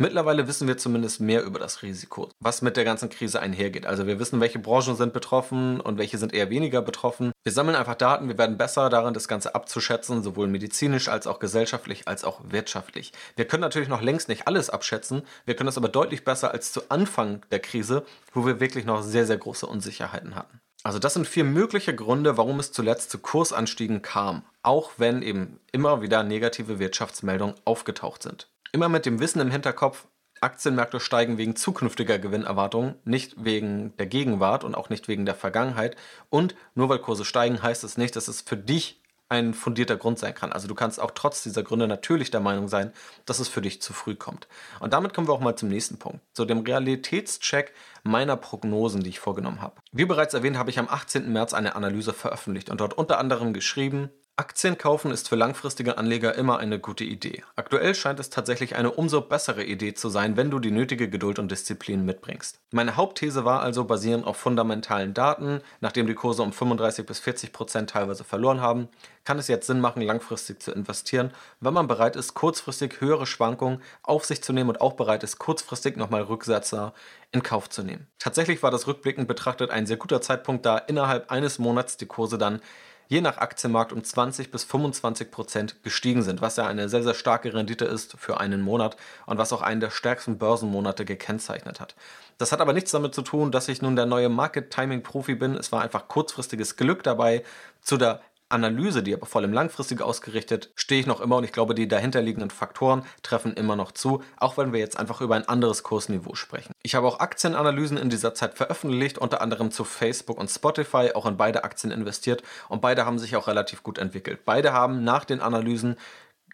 Mittlerweile 0.00 0.48
wissen 0.48 0.66
wir 0.66 0.78
zumindest 0.78 1.20
mehr 1.20 1.44
über 1.44 1.58
das 1.58 1.82
Risiko, 1.82 2.30
was 2.40 2.62
mit 2.62 2.78
der 2.78 2.84
ganzen 2.84 3.10
Krise 3.10 3.38
einhergeht. 3.38 3.84
Also 3.84 4.06
wir 4.06 4.18
wissen, 4.18 4.40
welche 4.40 4.58
Branchen 4.58 4.96
sind 4.96 5.12
betroffen 5.12 5.78
und 5.78 5.98
welche 5.98 6.16
sind 6.16 6.32
eher 6.32 6.48
weniger 6.48 6.80
betroffen. 6.80 7.32
Wir 7.44 7.52
sammeln 7.52 7.76
einfach 7.76 7.96
Daten, 7.96 8.26
wir 8.26 8.38
werden 8.38 8.56
besser 8.56 8.88
darin, 8.88 9.12
das 9.12 9.28
Ganze 9.28 9.54
abzuschätzen, 9.54 10.22
sowohl 10.22 10.48
medizinisch 10.48 11.10
als 11.10 11.26
auch 11.26 11.38
gesellschaftlich 11.38 12.08
als 12.08 12.24
auch 12.24 12.40
wirtschaftlich. 12.44 13.12
Wir 13.36 13.44
können 13.44 13.60
natürlich 13.60 13.90
noch 13.90 14.00
längst 14.00 14.30
nicht 14.30 14.46
alles 14.46 14.70
abschätzen, 14.70 15.20
wir 15.44 15.54
können 15.54 15.66
das 15.66 15.76
aber 15.76 15.90
deutlich 15.90 16.24
besser 16.24 16.50
als 16.50 16.72
zu 16.72 16.88
Anfang 16.88 17.44
der 17.50 17.60
Krise, 17.60 18.06
wo 18.32 18.46
wir 18.46 18.58
wirklich 18.58 18.86
noch 18.86 19.02
sehr, 19.02 19.26
sehr 19.26 19.36
große 19.36 19.66
Unsicherheiten 19.66 20.34
hatten. 20.34 20.62
Also 20.82 20.98
das 20.98 21.14
sind 21.14 21.26
vier 21.26 21.44
mögliche 21.44 21.94
Gründe, 21.94 22.36
warum 22.36 22.58
es 22.58 22.72
zuletzt 22.72 23.10
zu 23.10 23.18
Kursanstiegen 23.18 24.02
kam, 24.02 24.44
auch 24.62 24.92
wenn 24.96 25.22
eben 25.22 25.60
immer 25.72 26.00
wieder 26.00 26.22
negative 26.22 26.78
Wirtschaftsmeldungen 26.78 27.54
aufgetaucht 27.64 28.22
sind. 28.22 28.48
Immer 28.72 28.88
mit 28.88 29.04
dem 29.04 29.20
Wissen 29.20 29.40
im 29.40 29.50
Hinterkopf, 29.50 30.06
Aktienmärkte 30.40 31.00
steigen 31.00 31.36
wegen 31.36 31.54
zukünftiger 31.54 32.18
Gewinnerwartungen, 32.18 32.94
nicht 33.04 33.44
wegen 33.44 33.94
der 33.98 34.06
Gegenwart 34.06 34.64
und 34.64 34.74
auch 34.74 34.88
nicht 34.88 35.06
wegen 35.06 35.26
der 35.26 35.34
Vergangenheit. 35.34 35.96
Und 36.30 36.54
nur 36.74 36.88
weil 36.88 36.98
Kurse 36.98 37.26
steigen, 37.26 37.62
heißt 37.62 37.84
es 37.84 37.98
nicht, 37.98 38.16
dass 38.16 38.26
es 38.26 38.40
für 38.40 38.56
dich 38.56 38.99
ein 39.30 39.54
fundierter 39.54 39.96
Grund 39.96 40.18
sein 40.18 40.34
kann. 40.34 40.52
Also 40.52 40.68
du 40.68 40.74
kannst 40.74 41.00
auch 41.00 41.12
trotz 41.12 41.42
dieser 41.42 41.62
Gründe 41.62 41.86
natürlich 41.86 42.30
der 42.30 42.40
Meinung 42.40 42.68
sein, 42.68 42.92
dass 43.26 43.38
es 43.38 43.48
für 43.48 43.62
dich 43.62 43.80
zu 43.80 43.92
früh 43.92 44.16
kommt. 44.16 44.48
Und 44.80 44.92
damit 44.92 45.14
kommen 45.14 45.28
wir 45.28 45.32
auch 45.32 45.40
mal 45.40 45.56
zum 45.56 45.68
nächsten 45.68 45.98
Punkt, 45.98 46.20
zu 46.34 46.44
dem 46.44 46.58
Realitätscheck 46.60 47.72
meiner 48.02 48.36
Prognosen, 48.36 49.02
die 49.02 49.10
ich 49.10 49.20
vorgenommen 49.20 49.62
habe. 49.62 49.80
Wie 49.92 50.04
bereits 50.04 50.34
erwähnt, 50.34 50.58
habe 50.58 50.70
ich 50.70 50.80
am 50.80 50.88
18. 50.88 51.32
März 51.32 51.54
eine 51.54 51.76
Analyse 51.76 52.12
veröffentlicht 52.12 52.70
und 52.70 52.80
dort 52.80 52.94
unter 52.94 53.18
anderem 53.18 53.54
geschrieben, 53.54 54.10
Aktien 54.40 54.78
kaufen 54.78 55.10
ist 55.10 55.28
für 55.28 55.36
langfristige 55.36 55.98
Anleger 55.98 56.34
immer 56.34 56.58
eine 56.58 56.78
gute 56.78 57.04
Idee. 57.04 57.44
Aktuell 57.56 57.94
scheint 57.94 58.18
es 58.20 58.30
tatsächlich 58.30 58.74
eine 58.74 58.90
umso 58.90 59.20
bessere 59.20 59.62
Idee 59.62 59.92
zu 59.92 60.08
sein, 60.08 60.38
wenn 60.38 60.50
du 60.50 60.58
die 60.58 60.70
nötige 60.70 61.10
Geduld 61.10 61.38
und 61.38 61.50
Disziplin 61.50 62.06
mitbringst. 62.06 62.58
Meine 62.70 62.96
Hauptthese 62.96 63.44
war 63.44 63.60
also 63.60 63.84
basierend 63.84 64.26
auf 64.26 64.38
fundamentalen 64.38 65.12
Daten, 65.12 65.60
nachdem 65.82 66.06
die 66.06 66.14
Kurse 66.14 66.42
um 66.42 66.54
35 66.54 67.04
bis 67.04 67.18
40 67.18 67.52
Prozent 67.52 67.90
teilweise 67.90 68.24
verloren 68.24 68.62
haben, 68.62 68.88
kann 69.24 69.38
es 69.38 69.46
jetzt 69.46 69.66
Sinn 69.66 69.82
machen, 69.82 70.00
langfristig 70.00 70.62
zu 70.62 70.72
investieren, 70.72 71.32
wenn 71.60 71.74
man 71.74 71.86
bereit 71.86 72.16
ist, 72.16 72.32
kurzfristig 72.32 73.02
höhere 73.02 73.26
Schwankungen 73.26 73.82
auf 74.02 74.24
sich 74.24 74.42
zu 74.42 74.54
nehmen 74.54 74.70
und 74.70 74.80
auch 74.80 74.94
bereit 74.94 75.22
ist, 75.22 75.38
kurzfristig 75.38 75.98
nochmal 75.98 76.22
Rücksetzer 76.22 76.94
in 77.30 77.42
Kauf 77.42 77.68
zu 77.68 77.82
nehmen. 77.82 78.06
Tatsächlich 78.18 78.62
war 78.62 78.70
das 78.70 78.86
rückblickend 78.86 79.28
betrachtet 79.28 79.70
ein 79.70 79.84
sehr 79.84 79.98
guter 79.98 80.22
Zeitpunkt, 80.22 80.64
da 80.64 80.78
innerhalb 80.78 81.30
eines 81.30 81.58
Monats 81.58 81.98
die 81.98 82.06
Kurse 82.06 82.38
dann 82.38 82.62
je 83.10 83.20
nach 83.20 83.38
Aktienmarkt 83.38 83.92
um 83.92 84.04
20 84.04 84.52
bis 84.52 84.62
25 84.62 85.32
Prozent 85.32 85.82
gestiegen 85.82 86.22
sind, 86.22 86.40
was 86.40 86.56
ja 86.56 86.66
eine 86.66 86.88
sehr, 86.88 87.02
sehr 87.02 87.14
starke 87.14 87.52
Rendite 87.52 87.84
ist 87.84 88.14
für 88.16 88.38
einen 88.38 88.62
Monat 88.62 88.96
und 89.26 89.36
was 89.36 89.52
auch 89.52 89.62
einen 89.62 89.80
der 89.80 89.90
stärksten 89.90 90.38
Börsenmonate 90.38 91.04
gekennzeichnet 91.04 91.80
hat. 91.80 91.96
Das 92.38 92.52
hat 92.52 92.60
aber 92.60 92.72
nichts 92.72 92.92
damit 92.92 93.12
zu 93.12 93.22
tun, 93.22 93.50
dass 93.50 93.68
ich 93.68 93.82
nun 93.82 93.96
der 93.96 94.06
neue 94.06 94.28
Market 94.28 94.70
Timing 94.70 95.02
Profi 95.02 95.34
bin. 95.34 95.56
Es 95.56 95.72
war 95.72 95.82
einfach 95.82 96.06
kurzfristiges 96.06 96.76
Glück 96.76 97.02
dabei. 97.02 97.42
Zu 97.82 97.96
der 97.96 98.20
Analyse, 98.50 99.02
die 99.02 99.14
aber 99.14 99.26
vor 99.26 99.40
allem 99.40 99.52
langfristig 99.52 100.02
ausgerichtet, 100.02 100.70
stehe 100.74 101.00
ich 101.00 101.06
noch 101.06 101.20
immer 101.20 101.36
und 101.36 101.44
ich 101.44 101.52
glaube, 101.52 101.74
die 101.74 101.88
dahinterliegenden 101.88 102.50
Faktoren 102.50 103.04
treffen 103.22 103.54
immer 103.54 103.76
noch 103.76 103.92
zu, 103.92 104.22
auch 104.36 104.56
wenn 104.56 104.72
wir 104.72 104.80
jetzt 104.80 104.98
einfach 104.98 105.20
über 105.20 105.36
ein 105.36 105.48
anderes 105.48 105.82
Kursniveau 105.82 106.34
sprechen. 106.34 106.72
Ich 106.82 106.94
habe 106.94 107.06
auch 107.06 107.20
Aktienanalysen 107.20 107.96
in 107.96 108.10
dieser 108.10 108.34
Zeit 108.34 108.54
veröffentlicht, 108.54 109.18
unter 109.18 109.40
anderem 109.40 109.70
zu 109.70 109.84
Facebook 109.84 110.38
und 110.38 110.50
Spotify, 110.50 111.12
auch 111.14 111.26
in 111.26 111.36
beide 111.36 111.64
Aktien 111.64 111.92
investiert 111.92 112.42
und 112.68 112.80
beide 112.80 113.06
haben 113.06 113.18
sich 113.18 113.36
auch 113.36 113.46
relativ 113.46 113.82
gut 113.82 113.98
entwickelt. 113.98 114.44
Beide 114.44 114.72
haben 114.72 115.04
nach 115.04 115.24
den 115.24 115.40
Analysen 115.40 115.96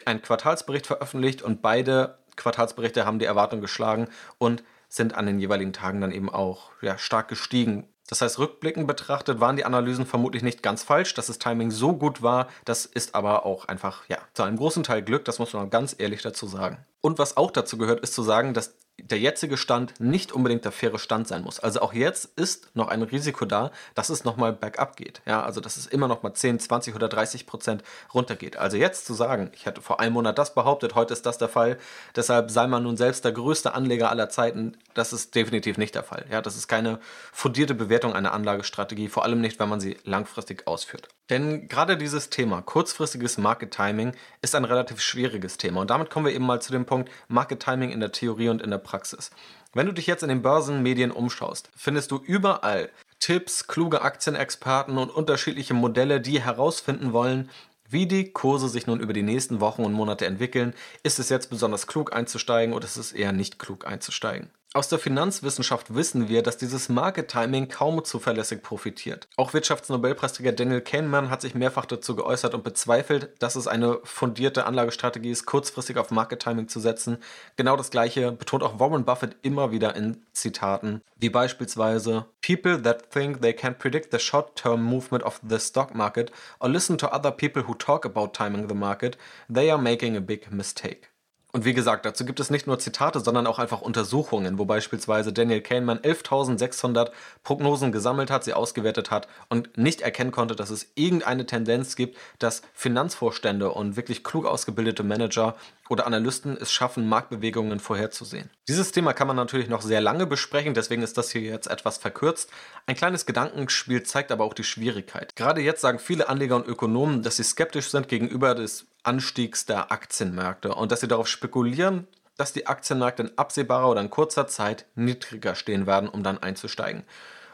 einen 0.04 0.22
Quartalsbericht 0.22 0.86
veröffentlicht 0.86 1.42
und 1.42 1.62
beide 1.62 2.18
Quartalsberichte 2.36 3.06
haben 3.06 3.18
die 3.18 3.24
Erwartung 3.24 3.60
geschlagen 3.60 4.08
und 4.38 4.62
sind 4.88 5.14
an 5.14 5.26
den 5.26 5.38
jeweiligen 5.38 5.72
Tagen 5.72 6.00
dann 6.00 6.12
eben 6.12 6.30
auch 6.30 6.70
ja, 6.80 6.98
stark 6.98 7.28
gestiegen. 7.28 7.88
Das 8.08 8.20
heißt, 8.20 8.38
rückblickend 8.38 8.86
betrachtet 8.86 9.40
waren 9.40 9.56
die 9.56 9.64
Analysen 9.64 10.06
vermutlich 10.06 10.42
nicht 10.42 10.62
ganz 10.62 10.82
falsch, 10.82 11.14
dass 11.14 11.26
das 11.26 11.38
Timing 11.38 11.70
so 11.70 11.92
gut 11.92 12.22
war. 12.22 12.48
Das 12.64 12.86
ist 12.86 13.14
aber 13.14 13.44
auch 13.44 13.66
einfach, 13.66 14.08
ja, 14.08 14.18
zu 14.34 14.42
einem 14.42 14.56
großen 14.56 14.82
Teil 14.82 15.02
Glück, 15.02 15.24
das 15.24 15.38
muss 15.38 15.52
man 15.52 15.70
ganz 15.70 15.94
ehrlich 15.98 16.22
dazu 16.22 16.46
sagen. 16.46 16.78
Und 17.00 17.18
was 17.18 17.36
auch 17.36 17.50
dazu 17.50 17.78
gehört, 17.78 18.00
ist 18.00 18.14
zu 18.14 18.22
sagen, 18.22 18.54
dass 18.54 18.76
der 18.98 19.18
jetzige 19.18 19.56
Stand 19.56 20.00
nicht 20.00 20.32
unbedingt 20.32 20.64
der 20.64 20.72
faire 20.72 20.98
Stand 20.98 21.28
sein 21.28 21.42
muss. 21.42 21.60
Also 21.60 21.80
auch 21.80 21.92
jetzt 21.92 22.24
ist 22.36 22.74
noch 22.74 22.88
ein 22.88 23.02
Risiko 23.02 23.44
da, 23.44 23.70
dass 23.94 24.08
es 24.08 24.24
nochmal 24.24 24.52
bergab 24.52 24.96
geht. 24.96 25.20
Ja, 25.26 25.42
also 25.42 25.60
dass 25.60 25.76
es 25.76 25.86
immer 25.86 26.08
noch 26.08 26.22
mal 26.22 26.32
10, 26.32 26.60
20 26.60 26.94
oder 26.94 27.08
30 27.08 27.46
Prozent 27.46 27.84
runtergeht. 28.14 28.56
Also 28.56 28.76
jetzt 28.76 29.06
zu 29.06 29.14
sagen, 29.14 29.50
ich 29.54 29.66
hätte 29.66 29.82
vor 29.82 30.00
einem 30.00 30.14
Monat 30.14 30.38
das 30.38 30.54
behauptet, 30.54 30.94
heute 30.94 31.12
ist 31.12 31.26
das 31.26 31.38
der 31.38 31.48
Fall, 31.48 31.78
deshalb 32.14 32.50
sei 32.50 32.66
man 32.66 32.82
nun 32.82 32.96
selbst 32.96 33.24
der 33.24 33.32
größte 33.32 33.74
Anleger 33.74 34.10
aller 34.10 34.30
Zeiten, 34.30 34.76
das 34.94 35.12
ist 35.12 35.34
definitiv 35.34 35.76
nicht 35.76 35.94
der 35.94 36.02
Fall. 36.02 36.24
Ja, 36.30 36.40
das 36.40 36.56
ist 36.56 36.66
keine 36.68 36.98
fundierte 37.32 37.74
Bewertung 37.74 38.14
einer 38.14 38.32
Anlagestrategie, 38.32 39.08
vor 39.08 39.24
allem 39.24 39.40
nicht, 39.40 39.58
wenn 39.58 39.68
man 39.68 39.80
sie 39.80 39.98
langfristig 40.04 40.66
ausführt. 40.66 41.08
Denn 41.28 41.66
gerade 41.66 41.96
dieses 41.96 42.30
Thema, 42.30 42.62
kurzfristiges 42.62 43.36
Market 43.36 43.72
Timing, 43.72 44.12
ist 44.42 44.54
ein 44.54 44.64
relativ 44.64 45.00
schwieriges 45.00 45.58
Thema. 45.58 45.80
Und 45.80 45.90
damit 45.90 46.08
kommen 46.08 46.26
wir 46.26 46.32
eben 46.32 46.46
mal 46.46 46.62
zu 46.62 46.70
dem 46.70 46.86
Punkt 46.86 47.10
Market 47.28 47.60
Timing 47.60 47.90
in 47.90 48.00
der 48.00 48.12
Theorie 48.12 48.48
und 48.48 48.62
in 48.62 48.70
der 48.70 48.78
Praxis. 48.78 49.30
Wenn 49.74 49.86
du 49.86 49.92
dich 49.92 50.06
jetzt 50.06 50.22
in 50.22 50.28
den 50.28 50.42
Börsenmedien 50.42 51.10
umschaust, 51.10 51.68
findest 51.76 52.10
du 52.10 52.18
überall 52.18 52.90
Tipps, 53.18 53.66
kluge 53.66 54.02
Aktienexperten 54.02 54.98
und 54.98 55.10
unterschiedliche 55.10 55.74
Modelle, 55.74 56.20
die 56.20 56.40
herausfinden 56.40 57.12
wollen, 57.12 57.50
wie 57.88 58.06
die 58.06 58.32
Kurse 58.32 58.68
sich 58.68 58.86
nun 58.86 59.00
über 59.00 59.12
die 59.12 59.22
nächsten 59.22 59.60
Wochen 59.60 59.84
und 59.84 59.92
Monate 59.92 60.26
entwickeln. 60.26 60.74
Ist 61.02 61.18
es 61.18 61.28
jetzt 61.28 61.50
besonders 61.50 61.86
klug 61.86 62.14
einzusteigen 62.14 62.74
oder 62.74 62.84
ist 62.84 62.96
es 62.96 63.12
eher 63.12 63.32
nicht 63.32 63.58
klug 63.58 63.86
einzusteigen? 63.86 64.50
Aus 64.76 64.88
der 64.88 64.98
Finanzwissenschaft 64.98 65.94
wissen 65.94 66.28
wir, 66.28 66.42
dass 66.42 66.58
dieses 66.58 66.90
Market 66.90 67.28
Timing 67.28 67.68
kaum 67.68 68.04
zuverlässig 68.04 68.62
profitiert. 68.62 69.26
Auch 69.38 69.54
Wirtschaftsnobelpreisträger 69.54 70.52
Daniel 70.52 70.82
Kahneman 70.82 71.30
hat 71.30 71.40
sich 71.40 71.54
mehrfach 71.54 71.86
dazu 71.86 72.14
geäußert 72.14 72.52
und 72.52 72.62
bezweifelt, 72.62 73.30
dass 73.38 73.56
es 73.56 73.68
eine 73.68 74.00
fundierte 74.04 74.66
Anlagestrategie 74.66 75.30
ist, 75.30 75.46
kurzfristig 75.46 75.96
auf 75.96 76.10
Market 76.10 76.42
Timing 76.42 76.68
zu 76.68 76.78
setzen. 76.78 77.16
Genau 77.56 77.78
das 77.78 77.90
gleiche 77.90 78.32
betont 78.32 78.62
auch 78.62 78.78
Warren 78.78 79.06
Buffett 79.06 79.36
immer 79.40 79.72
wieder 79.72 79.96
in 79.96 80.26
Zitaten, 80.34 81.00
wie 81.16 81.30
beispielsweise 81.30 82.26
People 82.42 82.82
that 82.82 83.10
think 83.10 83.40
they 83.40 83.54
can 83.54 83.78
predict 83.78 84.12
the 84.12 84.18
short-term 84.18 84.82
movement 84.82 85.24
of 85.24 85.40
the 85.48 85.58
stock 85.58 85.94
market 85.94 86.30
or 86.60 86.68
listen 86.68 86.98
to 86.98 87.06
other 87.06 87.30
people 87.30 87.66
who 87.66 87.72
talk 87.72 88.04
about 88.04 88.34
timing 88.34 88.68
the 88.68 88.74
market, 88.74 89.16
they 89.50 89.70
are 89.70 89.80
making 89.80 90.18
a 90.18 90.20
big 90.20 90.52
mistake. 90.52 91.08
Und 91.56 91.64
wie 91.64 91.72
gesagt, 91.72 92.04
dazu 92.04 92.26
gibt 92.26 92.38
es 92.38 92.50
nicht 92.50 92.66
nur 92.66 92.78
Zitate, 92.78 93.18
sondern 93.20 93.46
auch 93.46 93.58
einfach 93.58 93.80
Untersuchungen, 93.80 94.58
wo 94.58 94.66
beispielsweise 94.66 95.32
Daniel 95.32 95.62
Kahneman 95.62 96.00
11.600 96.00 97.12
Prognosen 97.44 97.92
gesammelt 97.92 98.30
hat, 98.30 98.44
sie 98.44 98.52
ausgewertet 98.52 99.10
hat 99.10 99.26
und 99.48 99.78
nicht 99.78 100.02
erkennen 100.02 100.32
konnte, 100.32 100.54
dass 100.54 100.68
es 100.68 100.88
irgendeine 100.96 101.46
Tendenz 101.46 101.96
gibt, 101.96 102.18
dass 102.38 102.60
Finanzvorstände 102.74 103.70
und 103.70 103.96
wirklich 103.96 104.22
klug 104.22 104.44
ausgebildete 104.44 105.02
Manager 105.02 105.56
oder 105.88 106.06
Analysten 106.06 106.58
es 106.60 106.72
schaffen, 106.72 107.08
Marktbewegungen 107.08 107.80
vorherzusehen. 107.80 108.50
Dieses 108.68 108.92
Thema 108.92 109.14
kann 109.14 109.26
man 109.26 109.36
natürlich 109.36 109.70
noch 109.70 109.80
sehr 109.80 110.02
lange 110.02 110.26
besprechen, 110.26 110.74
deswegen 110.74 111.02
ist 111.02 111.16
das 111.16 111.30
hier 111.30 111.40
jetzt 111.40 111.68
etwas 111.68 111.96
verkürzt. 111.96 112.50
Ein 112.84 112.96
kleines 112.96 113.24
Gedankenspiel 113.24 114.02
zeigt 114.02 114.30
aber 114.30 114.44
auch 114.44 114.52
die 114.52 114.64
Schwierigkeit. 114.64 115.34
Gerade 115.36 115.62
jetzt 115.62 115.80
sagen 115.80 116.00
viele 116.00 116.28
Anleger 116.28 116.56
und 116.56 116.66
Ökonomen, 116.66 117.22
dass 117.22 117.36
sie 117.36 117.44
skeptisch 117.44 117.90
sind 117.90 118.08
gegenüber 118.08 118.54
des 118.54 118.86
Anstiegs 119.06 119.66
der 119.66 119.92
Aktienmärkte 119.92 120.74
und 120.74 120.92
dass 120.92 121.00
sie 121.00 121.08
darauf 121.08 121.28
spekulieren, 121.28 122.06
dass 122.36 122.52
die 122.52 122.66
Aktienmärkte 122.66 123.22
in 123.22 123.38
absehbarer 123.38 123.88
oder 123.90 124.00
in 124.00 124.10
kurzer 124.10 124.46
Zeit 124.46 124.86
niedriger 124.94 125.54
stehen 125.54 125.86
werden, 125.86 126.08
um 126.08 126.22
dann 126.22 126.38
einzusteigen. 126.38 127.04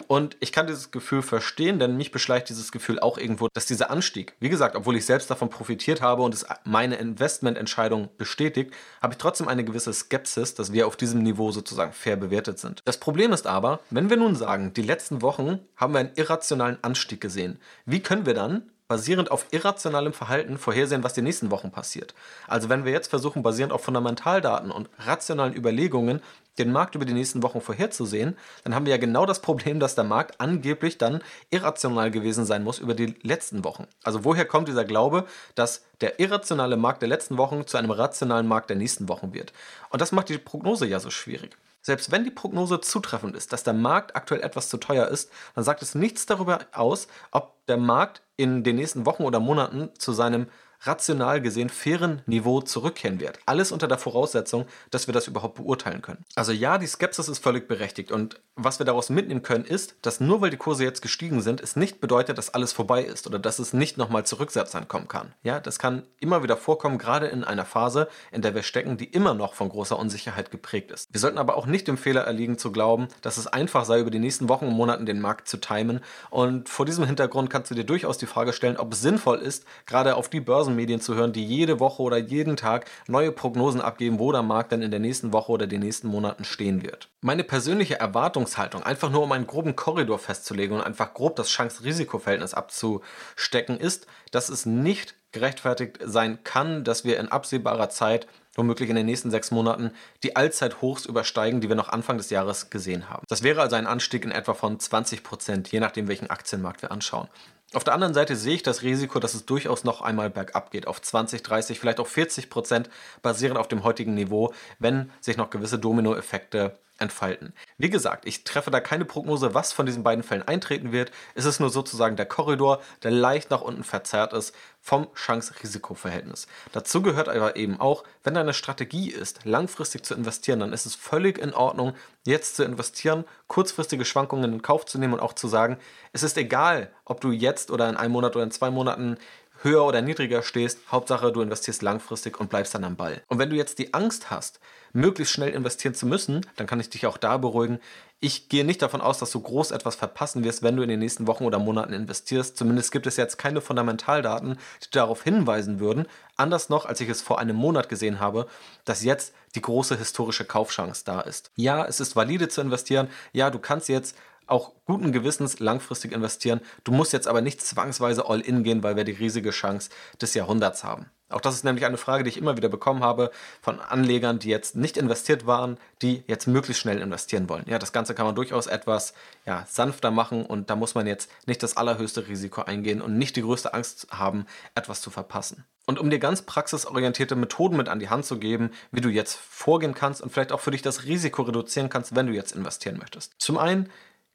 Und 0.09 0.37
ich 0.41 0.53
kann 0.53 0.67
dieses 0.67 0.91
Gefühl 0.91 1.23
verstehen, 1.23 1.79
denn 1.79 1.97
mich 1.97 2.11
beschleicht 2.11 2.49
dieses 2.49 2.73
Gefühl 2.73 2.99
auch 2.99 3.19
irgendwo, 3.19 3.49
dass 3.53 3.67
dieser 3.67 3.91
Anstieg, 3.91 4.35
wie 4.41 4.49
gesagt, 4.49 4.75
obwohl 4.75 4.97
ich 4.97 5.07
selbst 5.07 5.31
davon 5.31 5.49
profitiert 5.49 6.01
habe 6.01 6.23
und 6.23 6.35
es 6.35 6.45
meine 6.65 6.97
Investmententscheidung 6.97 8.09
bestätigt, 8.19 8.73
habe 9.01 9.15
ich 9.15 9.19
trotzdem 9.19 9.49
eine 9.49 9.65
gewisse 9.65 9.93
Skepsis, 9.93 10.55
dass 10.55 10.73
wir 10.73 10.87
auf 10.87 10.97
diesem 10.97 11.23
Niveau 11.23 11.53
sozusagen 11.53 11.93
fair 11.93 12.17
bewertet 12.17 12.59
sind. 12.59 12.83
Das 12.85 12.99
Problem 12.99 13.33
ist 13.33 13.47
aber, 13.47 13.81
wenn 13.91 14.11
wir 14.11 14.17
nun 14.17 14.35
sagen, 14.35 14.73
die 14.75 14.83
letzten 14.83 15.23
Wochen 15.23 15.61
haben 15.77 15.93
wir 15.93 16.01
einen 16.01 16.15
irrationalen 16.17 16.79
Anstieg 16.83 17.21
gesehen, 17.21 17.61
wie 17.87 18.01
können 18.01 18.27
wir 18.27 18.35
dann 18.35 18.71
basierend 18.93 19.31
auf 19.31 19.47
irrationalem 19.53 20.13
Verhalten 20.13 20.59
vorhersehen, 20.59 21.03
was 21.03 21.15
die 21.15 21.23
nächsten 21.23 21.51
Wochen 21.51 21.71
passiert. 21.71 22.13
Also 22.47 22.69
wenn 22.69 22.85
wir 22.85 22.93
jetzt 22.93 23.09
versuchen, 23.09 23.43
basierend 23.43 23.73
auf 23.73 23.83
Fundamentaldaten 23.83 24.71
und 24.71 24.91
rationalen 24.99 25.57
Überlegungen 25.57 26.21
den 26.59 26.73
Markt 26.73 26.95
über 26.95 27.07
die 27.07 27.15
nächsten 27.15 27.43
Wochen 27.43 27.63
vorherzusehen, 27.63 28.37
dann 28.65 28.75
haben 28.75 28.85
wir 28.85 28.91
ja 28.91 28.99
genau 28.99 29.25
das 29.25 29.41
Problem, 29.41 29.81
dass 29.81 29.95
der 29.95 30.05
Markt 30.05 30.43
angeblich 30.43 30.99
dann 30.99 31.23
irrational 31.49 32.11
gewesen 32.11 32.45
sein 32.45 32.65
muss 32.65 32.81
über 32.81 32.93
die 32.93 33.15
letzten 33.23 33.65
Wochen. 33.65 33.87
Also 34.05 34.25
woher 34.25 34.45
kommt 34.45 34.69
dieser 34.69 34.85
Glaube, 34.85 35.25
dass 35.55 35.87
der 36.03 36.21
irrationale 36.21 36.77
Markt 36.77 37.01
der 37.01 37.09
letzten 37.09 37.39
Wochen 37.39 37.67
zu 37.67 37.79
einem 37.79 37.93
rationalen 37.93 38.47
Markt 38.47 38.69
der 38.69 38.77
nächsten 38.77 39.09
Wochen 39.09 39.33
wird? 39.33 39.55
Und 39.89 40.03
das 40.03 40.13
macht 40.13 40.29
die 40.29 40.37
Prognose 40.37 40.85
ja 40.85 41.01
so 41.01 41.09
schwierig. 41.09 41.57
Selbst 41.83 42.13
wenn 42.13 42.25
die 42.25 42.31
Prognose 42.31 42.81
zutreffend 42.81 43.37
ist, 43.37 43.53
dass 43.53 43.65
der 43.65 43.75
Markt 43.75 44.15
aktuell 44.15 44.41
etwas 44.43 44.69
zu 44.69 44.79
teuer 44.79 45.09
ist, 45.09 45.31
dann 45.57 45.65
sagt 45.65 45.83
es 45.83 45.97
nichts 45.97 46.27
darüber 46.27 46.61
aus, 46.73 47.09
ob 47.33 47.67
der 47.67 47.77
Markt 47.77 48.23
in 48.37 48.63
den 48.63 48.77
nächsten 48.77 49.05
Wochen 49.05 49.25
oder 49.25 49.41
Monaten 49.41 49.91
zu 49.99 50.13
seinem 50.13 50.47
rational 50.83 51.41
gesehen 51.41 51.69
fairen 51.69 52.23
Niveau 52.27 52.61
zurückkehren 52.61 53.21
wird. 53.21 53.39
Alles 53.47 53.73
unter 53.73 53.89
der 53.89 53.99
Voraussetzung, 53.99 54.67
dass 54.91 55.07
wir 55.07 55.15
das 55.15 55.29
überhaupt 55.29 55.57
beurteilen 55.57 56.03
können. 56.03 56.25
Also 56.35 56.53
ja, 56.53 56.79
die 56.79 56.87
Skepsis 56.87 57.29
ist 57.29 57.43
völlig 57.43 57.69
berechtigt 57.69 58.11
und 58.11 58.41
was 58.57 58.79
wir 58.79 58.87
daraus 58.87 59.09
mitnehmen 59.09 59.43
können 59.43 59.65
ist, 59.65 59.95
dass 60.03 60.21
nur 60.21 60.41
weil 60.41 60.51
die 60.51 60.57
Kurse 60.57 60.85
jetzt 60.85 61.01
gestiegen 61.01 61.41
sind, 61.41 61.61
es 61.61 61.77
nicht 61.77 62.01
bedeutet, 62.01 62.37
dass 62.37 62.53
alles 62.53 62.73
vorbei 62.73 63.03
ist 63.03 63.27
oder 63.27 63.39
dass 63.39 63.59
es 63.59 63.73
nicht 63.73 63.97
nochmal 63.97 64.27
zurückwärts 64.27 64.75
ankommen 64.75 65.09
kann. 65.09 65.33
Ja, 65.43 65.61
das 65.61 65.79
kann 65.79 66.03
immer 66.21 66.43
wieder 66.43 66.57
vorkommen, 66.57 66.99
gerade 66.99 67.29
in 67.29 67.45
einer 67.45 67.65
Phase, 67.65 68.09
in 68.31 68.43
der 68.43 68.55
wir 68.55 68.63
stecken, 68.63 68.97
die 68.97 69.07
immer 69.07 69.35
noch 69.35 69.55
von 69.55 69.69
großer 69.69 69.99
Unsicherheit 69.99 70.51
geprägt 70.51 70.91
ist. 70.91 71.09
Wir 71.13 71.21
sollten 71.21 71.39
aber 71.39 71.57
auch 71.57 71.67
nicht 71.67 71.89
dem 71.89 71.97
Fehler 71.97 72.23
erliegen 72.23 72.59
zu 72.59 72.73
glauben, 72.73 73.09
dass 73.23 73.39
es 73.39 73.47
einfach 73.47 73.85
sei, 73.85 74.01
über 74.01 74.11
die 74.11 74.19
nächsten 74.19 74.49
Wochen 74.49 74.67
und 74.67 74.75
Monaten 74.75 75.07
den 75.07 75.21
Markt 75.21 75.49
zu 75.49 75.59
timen 75.59 76.01
und 76.31 76.69
vor 76.69 76.85
diesem 76.87 77.07
Hintergrund 77.07 77.51
kannst 77.51 77.71
du 77.71 77.75
dir 77.75 77.85
durchaus 77.85 78.19
die 78.19 78.27
Frage 78.27 78.53
stellen, 78.53 78.77
ob 78.77 78.93
es 78.93 79.01
sinnvoll 79.01 79.39
ist, 79.39 79.65
gerade 79.87 80.17
auf 80.17 80.29
die 80.29 80.41
Börsen 80.41 80.72
Börsenmedien 80.73 81.01
zu 81.01 81.15
hören, 81.15 81.33
die 81.33 81.45
jede 81.45 81.81
Woche 81.81 82.03
oder 82.03 82.17
jeden 82.17 82.57
Tag 82.57 82.87
neue 83.07 83.33
Prognosen 83.33 83.81
abgeben, 83.81 84.19
wo 84.19 84.33
der 84.33 84.43
Markt 84.43 84.73
dann 84.73 84.83
in 84.83 84.91
der 84.91 85.01
nächsten 85.01 85.33
Woche 85.33 85.53
oder 85.53 85.67
den 85.67 85.81
nächsten 85.81 86.09
Monaten 86.09 86.45
stehen 86.45 86.83
wird. 86.83 87.09
Meine 87.21 87.45
persönliche 87.45 87.99
Erwartungshaltung, 87.99 88.83
einfach 88.83 89.11
nur 89.11 89.23
um 89.23 89.33
einen 89.33 89.47
groben 89.47 89.77
Korridor 89.77 90.19
festzulegen 90.19 90.77
und 90.77 90.83
einfach 90.83 91.15
grob 91.15 91.37
das 91.37 91.49
Chance-Risiko-Verhältnis 91.49 92.55
abzustecken, 92.55 93.79
ist, 93.79 94.07
dass 94.31 94.49
es 94.49 94.67
nicht 94.67 95.15
gerechtfertigt 95.33 95.99
sein 96.05 96.39
kann, 96.45 96.85
dass 96.85 97.05
wir 97.05 97.19
in 97.19 97.29
absehbarer 97.29 97.89
Zeit 97.89 98.27
womöglich 98.55 98.91
in 98.91 98.97
den 98.97 99.07
nächsten 99.07 99.31
sechs 99.31 99.51
Monaten 99.51 99.93
die 100.23 100.37
Allzeithochs 100.37 101.07
übersteigen, 101.07 101.63
die 101.63 101.71
wir 101.71 101.77
noch 101.77 101.89
Anfang 101.89 102.19
des 102.19 102.29
Jahres 102.29 102.69
gesehen 102.69 103.09
haben. 103.09 103.25
Das 103.29 103.43
wäre 103.43 103.63
also 103.63 103.77
ein 103.77 103.87
Anstieg 103.87 104.25
in 104.27 104.31
etwa 104.31 104.53
von 104.53 104.79
20 104.79 105.23
Prozent, 105.23 105.73
je 105.73 105.81
nachdem, 105.81 106.07
welchen 106.07 106.29
Aktienmarkt 106.29 106.83
wir 106.83 106.91
anschauen. 106.91 107.29
Auf 107.75 107.85
der 107.85 107.95
anderen 107.95 108.13
Seite 108.13 108.37
sehe 108.37 108.55
ich 108.55 108.63
das 108.63 108.83
Risiko, 108.83 109.19
dass 109.19 109.33
es 109.33 109.47
durchaus 109.47 109.83
noch 109.85 110.03
einmal 110.03 110.29
bergab 110.29 110.71
geht, 110.71 110.87
auf 110.87 111.01
20, 111.01 111.43
30, 111.43 111.81
vielleicht 111.81 112.01
auch 112.01 112.07
40 112.07 112.51
Prozent, 112.51 112.91
basierend 113.23 113.59
auf 113.59 113.69
dem 113.69 113.83
heutigen 113.83 114.15
Niveau, 114.15 114.53
wenn 114.79 115.11
sich 115.21 115.39
noch 115.39 115.49
gewisse 115.49 115.79
Dominoeffekte 115.79 116.77
entfalten. 116.99 117.53
Wie 117.79 117.91
gesagt, 117.91 118.27
ich 118.27 118.45
treffe 118.45 118.71
da 118.71 118.81
keine 118.81 119.05
Prognose, 119.05 119.55
was 119.55 119.73
von 119.73 119.87
diesen 119.87 120.03
beiden 120.03 120.23
Fällen 120.23 120.47
eintreten 120.47 120.93
wird. 120.93 121.11
Es 121.35 121.45
ist 121.45 121.61
nur 121.61 121.71
sozusagen 121.71 122.17
der 122.17 122.27
Korridor, 122.27 122.81
der 123.03 123.11
leicht 123.11 123.51
nach 123.51 123.61
unten 123.61 123.85
verzerrt 123.85 124.33
ist 124.33 124.55
vom 124.81 125.13
Chance-Risiko-Verhältnis. 125.15 126.47
Dazu 126.73 127.03
gehört 127.03 127.29
aber 127.29 127.57
eben 127.57 127.81
auch, 127.81 128.05
wenn 128.25 128.35
deine 128.35 128.53
Strategie 128.53 129.11
ist, 129.11 129.45
langfristig 129.45 130.05
zu 130.05 130.15
investieren, 130.15 130.61
dann 130.61 130.73
ist 130.73 130.87
es 130.87 130.95
völlig 130.95 131.39
in 131.39 131.55
Ordnung, 131.55 131.95
jetzt 132.25 132.57
zu 132.57 132.65
investieren, 132.65 133.25
kurzfristige 133.47 134.05
Schwankungen 134.05 134.53
in 134.53 134.63
Kauf 134.63 134.85
zu 134.87 134.99
nehmen 134.99 135.15
und 135.15 135.21
auch 135.21 135.35
zu 135.35 135.49
sagen, 135.49 135.79
es 136.13 136.23
ist 136.23 136.37
egal, 136.37 136.91
ob 137.05 137.21
du 137.21 137.31
jetzt 137.31 137.71
oder 137.71 137.89
in 137.89 137.97
einem 137.97 138.13
Monat 138.13 138.35
oder 138.35 138.45
in 138.45 138.51
zwei 138.51 138.71
Monaten 138.71 139.19
höher 139.63 139.85
oder 139.85 140.03
niedriger 140.03 140.43
stehst. 140.43 140.79
Hauptsache, 140.91 141.33
du 141.33 141.41
investierst 141.41 141.83
langfristig 141.83 142.39
und 142.41 142.51
bleibst 142.51 142.75
dann 142.75 142.85
am 142.85 142.97
Ball. 142.97 143.23
Und 143.29 143.39
wenn 143.39 143.51
du 143.51 143.57
jetzt 143.57 143.79
die 143.79 143.95
Angst 143.95 144.31
hast, 144.31 144.61
möglichst 144.93 145.33
schnell 145.33 145.51
investieren 145.51 145.95
zu 145.95 146.07
müssen, 146.07 146.47
dann 146.57 146.67
kann 146.67 146.81
ich 146.81 146.91
dich 146.91 147.07
auch 147.07 147.17
da 147.17 147.37
beruhigen. 147.37 147.81
Ich 148.21 148.49
gehe 148.49 148.65
nicht 148.65 148.83
davon 148.83 149.01
aus, 149.01 149.19
dass 149.19 149.31
du 149.31 149.41
groß 149.41 149.71
etwas 149.71 149.97
verpassen 149.97 150.45
wirst, 150.45 150.63
wenn 150.63 150.77
du 150.77 150.83
in 150.83 150.89
den 150.89 151.01
nächsten 151.01 151.27
Wochen 151.27 151.45
oder 151.45 151.59
Monaten 151.59 151.93
investierst. 151.93 152.57
Zumindest 152.57 152.93
gibt 152.93 153.07
es 153.07 153.17
jetzt 153.17 153.37
keine 153.37 153.61
Fundamentaldaten, 153.61 154.59
die 154.85 154.91
darauf 154.91 155.23
hinweisen 155.23 155.81
würden, 155.81 156.07
anders 156.37 156.69
noch, 156.69 156.87
als 156.87 157.01
ich 157.01 157.09
es 157.09 157.23
vor 157.23 157.39
einem 157.39 157.57
Monat 157.57 157.89
gesehen 157.89 158.21
habe, 158.21 158.47
dass 158.85 159.03
jetzt 159.03 159.35
die 159.55 159.63
große 159.63 159.97
historische 159.97 160.45
Kaufchance 160.45 161.03
da 161.05 161.21
ist. 161.21 161.51
Ja, 161.57 161.85
es 161.85 162.01
ist 162.01 162.15
valide 162.15 162.49
zu 162.49 162.61
investieren. 162.61 163.09
Ja, 163.33 163.51
du 163.51 163.59
kannst 163.59 163.89
jetzt 163.89 164.17
auch 164.47 164.73
guten 164.85 165.13
Gewissens 165.13 165.59
langfristig 165.59 166.13
investieren. 166.13 166.61
Du 166.85 166.93
musst 166.93 167.13
jetzt 167.13 167.29
aber 167.29 167.41
nicht 167.41 167.61
zwangsweise 167.61 168.29
all 168.29 168.41
in 168.41 168.63
gehen, 168.63 168.83
weil 168.83 168.97
wir 168.97 169.05
die 169.05 169.13
riesige 169.13 169.51
Chance 169.51 169.91
des 170.21 170.35
Jahrhunderts 170.35 170.85
haben. 170.85 171.07
Auch 171.33 171.41
das 171.41 171.55
ist 171.55 171.65
nämlich 171.65 171.87
eine 171.87 171.97
Frage, 171.97 172.25
die 172.25 172.31
ich 172.31 172.37
immer 172.37 172.57
wieder 172.57 172.69
bekommen 172.69 173.03
habe 173.03 173.31
von 173.61 173.81
Anlegern, 173.81 174.39
die 174.39 174.49
jetzt 174.49 174.77
nicht 174.77 174.97
investiert 174.97 175.47
waren, 175.47 175.79
die 176.03 176.23
jetzt 176.27 176.47
möglichst 176.47 176.83
schnell 176.83 177.01
investieren 177.01 177.49
wollen. 177.49 177.65
Ja, 177.67 177.79
das 177.79 177.93
Ganze 177.93 178.15
kann 178.15 178.27
man 178.27 178.35
durchaus 178.35 178.67
etwas 178.67 179.15
ja, 179.47 179.65
sanfter 179.69 180.11
machen 180.11 180.45
und 180.45 180.71
da 180.71 180.77
muss 180.77 180.95
man 180.95 181.07
jetzt 181.07 181.31
nicht 181.47 181.63
das 181.63 181.77
allerhöchste 181.77 182.29
Risiko 182.29 182.63
eingehen 182.63 183.01
und 183.01 183.17
nicht 183.17 183.37
die 183.37 183.43
größte 183.43 183.73
Angst 183.75 184.09
haben, 184.11 184.47
etwas 184.75 185.01
zu 185.01 185.11
verpassen. 185.11 185.65
Und 185.85 185.99
um 185.99 186.11
dir 186.11 186.21
ganz 186.21 186.43
praxisorientierte 186.43 187.35
Methoden 187.35 187.77
mit 187.77 187.89
an 187.89 187.99
die 187.99 188.09
Hand 188.09 188.25
zu 188.25 188.39
geben, 188.39 188.71
wie 188.93 189.01
du 189.01 189.09
jetzt 189.09 189.35
vorgehen 189.35 189.95
kannst 189.95 190.21
und 190.21 190.33
vielleicht 190.33 190.53
auch 190.53 190.61
für 190.61 190.71
dich 190.71 190.83
das 190.83 191.05
Risiko 191.05 191.43
reduzieren 191.43 191.89
kannst, 191.89 192.15
wenn 192.15 192.29
du 192.29 192.33
jetzt 192.33 192.53
investieren 192.53 192.99
möchtest. 192.99 193.35
Zum 193.39 193.59
einen, 193.59 193.91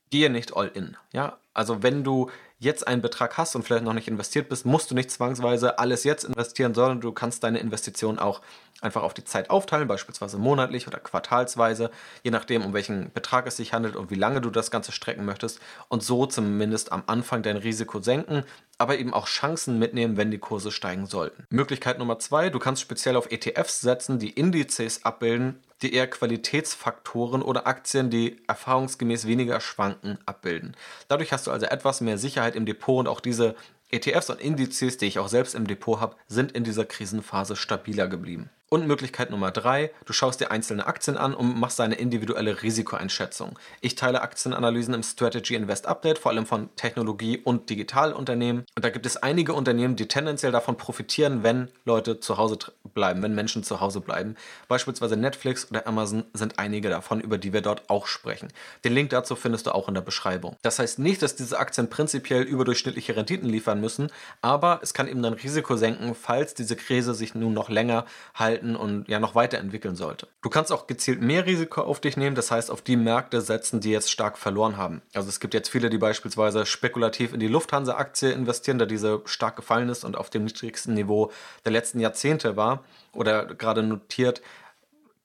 gehe 0.10 0.30
nicht 0.30 0.56
all 0.56 0.68
in. 0.68 0.98
Ja, 1.12 1.38
also 1.54 1.84
wenn 1.84 2.04
du 2.04 2.30
jetzt 2.60 2.88
einen 2.88 3.02
Betrag 3.02 3.38
hast 3.38 3.56
und 3.56 3.64
vielleicht 3.64 3.84
noch 3.84 3.94
nicht 3.94 4.08
investiert 4.08 4.50
bist, 4.50 4.66
musst 4.66 4.90
du 4.90 4.96
nicht 4.96 5.12
zwangsweise 5.12 5.78
alles 5.78 6.04
jetzt 6.04 6.24
investieren, 6.24 6.74
sondern 6.74 7.02
du 7.02 7.12
kannst 7.12 7.44
deine 7.44 7.60
Investition 7.60 8.18
auch 8.18 8.42
einfach 8.82 9.04
auf 9.04 9.14
die 9.14 9.24
Zeit 9.24 9.50
aufteilen, 9.50 9.88
beispielsweise 9.88 10.38
monatlich 10.38 10.88
oder 10.88 11.00
quartalsweise, 11.00 11.92
je 12.24 12.32
nachdem, 12.32 12.64
um 12.64 12.74
welchen 12.74 13.12
Betrag 13.12 13.48
es 13.48 13.58
sich 13.58 13.74
handelt 13.74 13.96
und 13.96 14.12
wie 14.12 14.16
lange 14.16 14.42
du 14.42 14.50
das 14.50 14.72
Ganze 14.72 14.92
strecken 14.92 15.26
möchtest 15.26 15.60
und 15.88 16.04
so 16.04 16.26
zumindest 16.26 16.92
am 16.92 17.04
Anfang 17.08 17.44
dein 17.44 17.58
Risiko 17.58 18.02
senken, 18.02 18.44
aber 18.78 18.98
eben 18.98 19.14
auch 19.14 19.28
Chancen 19.28 19.80
mitnehmen, 19.80 20.18
wenn 20.18 20.32
die 20.32 20.38
Kurse 20.40 20.72
steigen 20.72 21.06
sollten. 21.06 21.46
Möglichkeit 21.50 22.00
Nummer 22.00 22.20
zwei, 22.20 22.50
du 22.50 22.60
kannst 22.60 22.82
speziell 22.82 23.16
auf 23.16 23.32
ETFs 23.32 23.82
setzen, 23.82 24.20
die 24.20 24.32
Indizes 24.32 25.06
abbilden, 25.06 25.60
die 25.82 25.94
eher 25.94 26.08
Qualitätsfaktoren 26.08 27.42
oder 27.42 27.68
Aktien, 27.68 28.10
die 28.10 28.42
erfahrungsgemäß 28.48 29.28
weniger 29.28 29.60
schwanken, 29.60 30.18
abbilden. 30.26 30.76
Dadurch 31.08 31.32
hast 31.32 31.48
du 31.48 31.52
also 31.52 31.66
etwas 31.66 32.02
mehr 32.02 32.18
Sicherheit 32.18 32.56
im 32.56 32.66
Depot 32.66 33.00
und 33.00 33.08
auch 33.08 33.20
diese 33.20 33.56
ETFs 33.90 34.30
und 34.30 34.42
Indizes, 34.42 34.98
die 34.98 35.06
ich 35.06 35.20
auch 35.20 35.30
selbst 35.30 35.56
im 35.56 35.68
Depot 35.68 36.00
habe, 36.00 36.16
sind 36.28 36.52
in 36.52 36.64
dieser 36.64 36.86
Krisenphase 36.86 37.56
stabiler 37.56 38.08
geblieben. 38.08 38.50
Und 38.70 38.86
Möglichkeit 38.86 39.30
Nummer 39.30 39.52
drei, 39.52 39.92
du 40.04 40.12
schaust 40.12 40.42
dir 40.42 40.52
einzelne 40.52 40.88
Aktien 40.88 41.16
an 41.16 41.34
und 41.34 41.58
machst 41.58 41.80
deine 41.80 41.96
individuelle 41.96 42.64
Risikoeinschätzung. 42.64 43.58
Ich 43.80 43.96
teile 43.96 44.22
Aktienanalysen 44.22 44.94
im 44.94 45.04
Strategy 45.04 45.56
Invest 45.56 45.86
Update, 45.86 46.20
vor 46.20 46.32
allem 46.32 46.46
von 46.46 46.68
Technologie- 46.76 47.38
und 47.38 47.70
Digitalunternehmen. 47.70 48.66
Und 48.76 48.84
da 48.84 48.90
gibt 48.90 49.06
es 49.06 49.16
einige 49.16 49.54
Unternehmen, 49.54 49.96
die 49.96 50.10
tendenziell 50.10 50.52
davon 50.52 50.76
profitieren, 50.76 51.44
wenn 51.44 51.70
Leute 51.86 52.20
zu 52.20 52.36
Hause 52.36 52.58
bleiben, 52.94 53.24
wenn 53.24 53.34
Menschen 53.34 53.64
zu 53.64 53.80
Hause 53.80 54.02
bleiben. 54.02 54.36
Beispielsweise 54.68 55.16
Netflix 55.16 55.72
oder 55.72 55.88
Amazon 55.88 56.26
sind 56.34 56.60
einige 56.60 56.90
davon, 56.90 57.22
über 57.22 57.38
die 57.38 57.54
wir 57.54 57.62
dort 57.62 57.90
auch 57.90 58.06
sprechen. 58.06 58.50
Den 58.84 58.92
Link 58.92 59.12
dazu 59.12 59.38
findest 59.38 59.68
du 59.68 59.72
auch 59.74 59.88
in 59.88 59.94
der 59.94 60.02
Beschreibung. 60.02 60.58
Das 60.62 60.80
heißt 60.80 61.00
nicht, 61.00 61.22
dass 61.22 61.38
diese 61.38 61.58
Aktien 61.58 61.90
prinzipiell 61.90 62.42
überdurchschnittliche 62.42 63.16
Renditen 63.16 63.48
liefern 63.48 63.80
müssen, 63.80 64.12
aber 64.42 64.82
es 64.84 64.94
kann 64.94 65.08
eben 65.08 65.24
dein 65.24 65.32
Risiko 65.32 65.78
senken, 65.78 66.16
falls 66.16 66.54
diese 66.54 66.76
Krise 66.76 67.14
sich 67.14 67.34
nun 67.34 67.54
noch 67.54 67.70
länger 67.70 68.06
halten 68.36 68.57
halten 68.58 68.76
und 68.76 69.08
ja 69.08 69.20
noch 69.20 69.36
weiterentwickeln 69.36 69.96
sollte. 69.96 70.28
Du 70.42 70.50
kannst 70.50 70.72
auch 70.72 70.88
gezielt 70.88 71.22
mehr 71.22 71.46
Risiko 71.46 71.82
auf 71.82 72.00
dich 72.00 72.18
nehmen, 72.18 72.36
das 72.36 72.52
heißt 72.52 72.72
auf 72.72 72.82
die 72.82 72.98
Märkte 72.98 73.42
setzen, 73.42 73.80
die 73.80 73.92
jetzt 73.92 74.12
stark 74.12 74.38
verloren 74.38 74.78
haben. 74.78 75.02
Also 75.14 75.30
es 75.30 75.40
gibt 75.40 75.54
jetzt 75.54 75.70
viele, 75.70 75.90
die 75.90 75.98
beispielsweise 75.98 76.66
spekulativ 76.66 77.34
in 77.34 77.40
die 77.40 77.48
Lufthansa-Aktie 77.48 78.32
investieren, 78.32 78.80
da 78.80 78.86
diese 78.86 79.22
stark 79.26 79.56
gefallen 79.56 79.90
ist 79.90 80.04
und 80.04 80.18
auf 80.18 80.30
dem 80.30 80.46
niedrigsten 80.46 80.94
Niveau 80.94 81.32
der 81.66 81.72
letzten 81.72 82.00
Jahrzehnte 82.00 82.56
war 82.56 82.84
oder 83.14 83.46
gerade 83.46 83.84
notiert. 83.84 84.42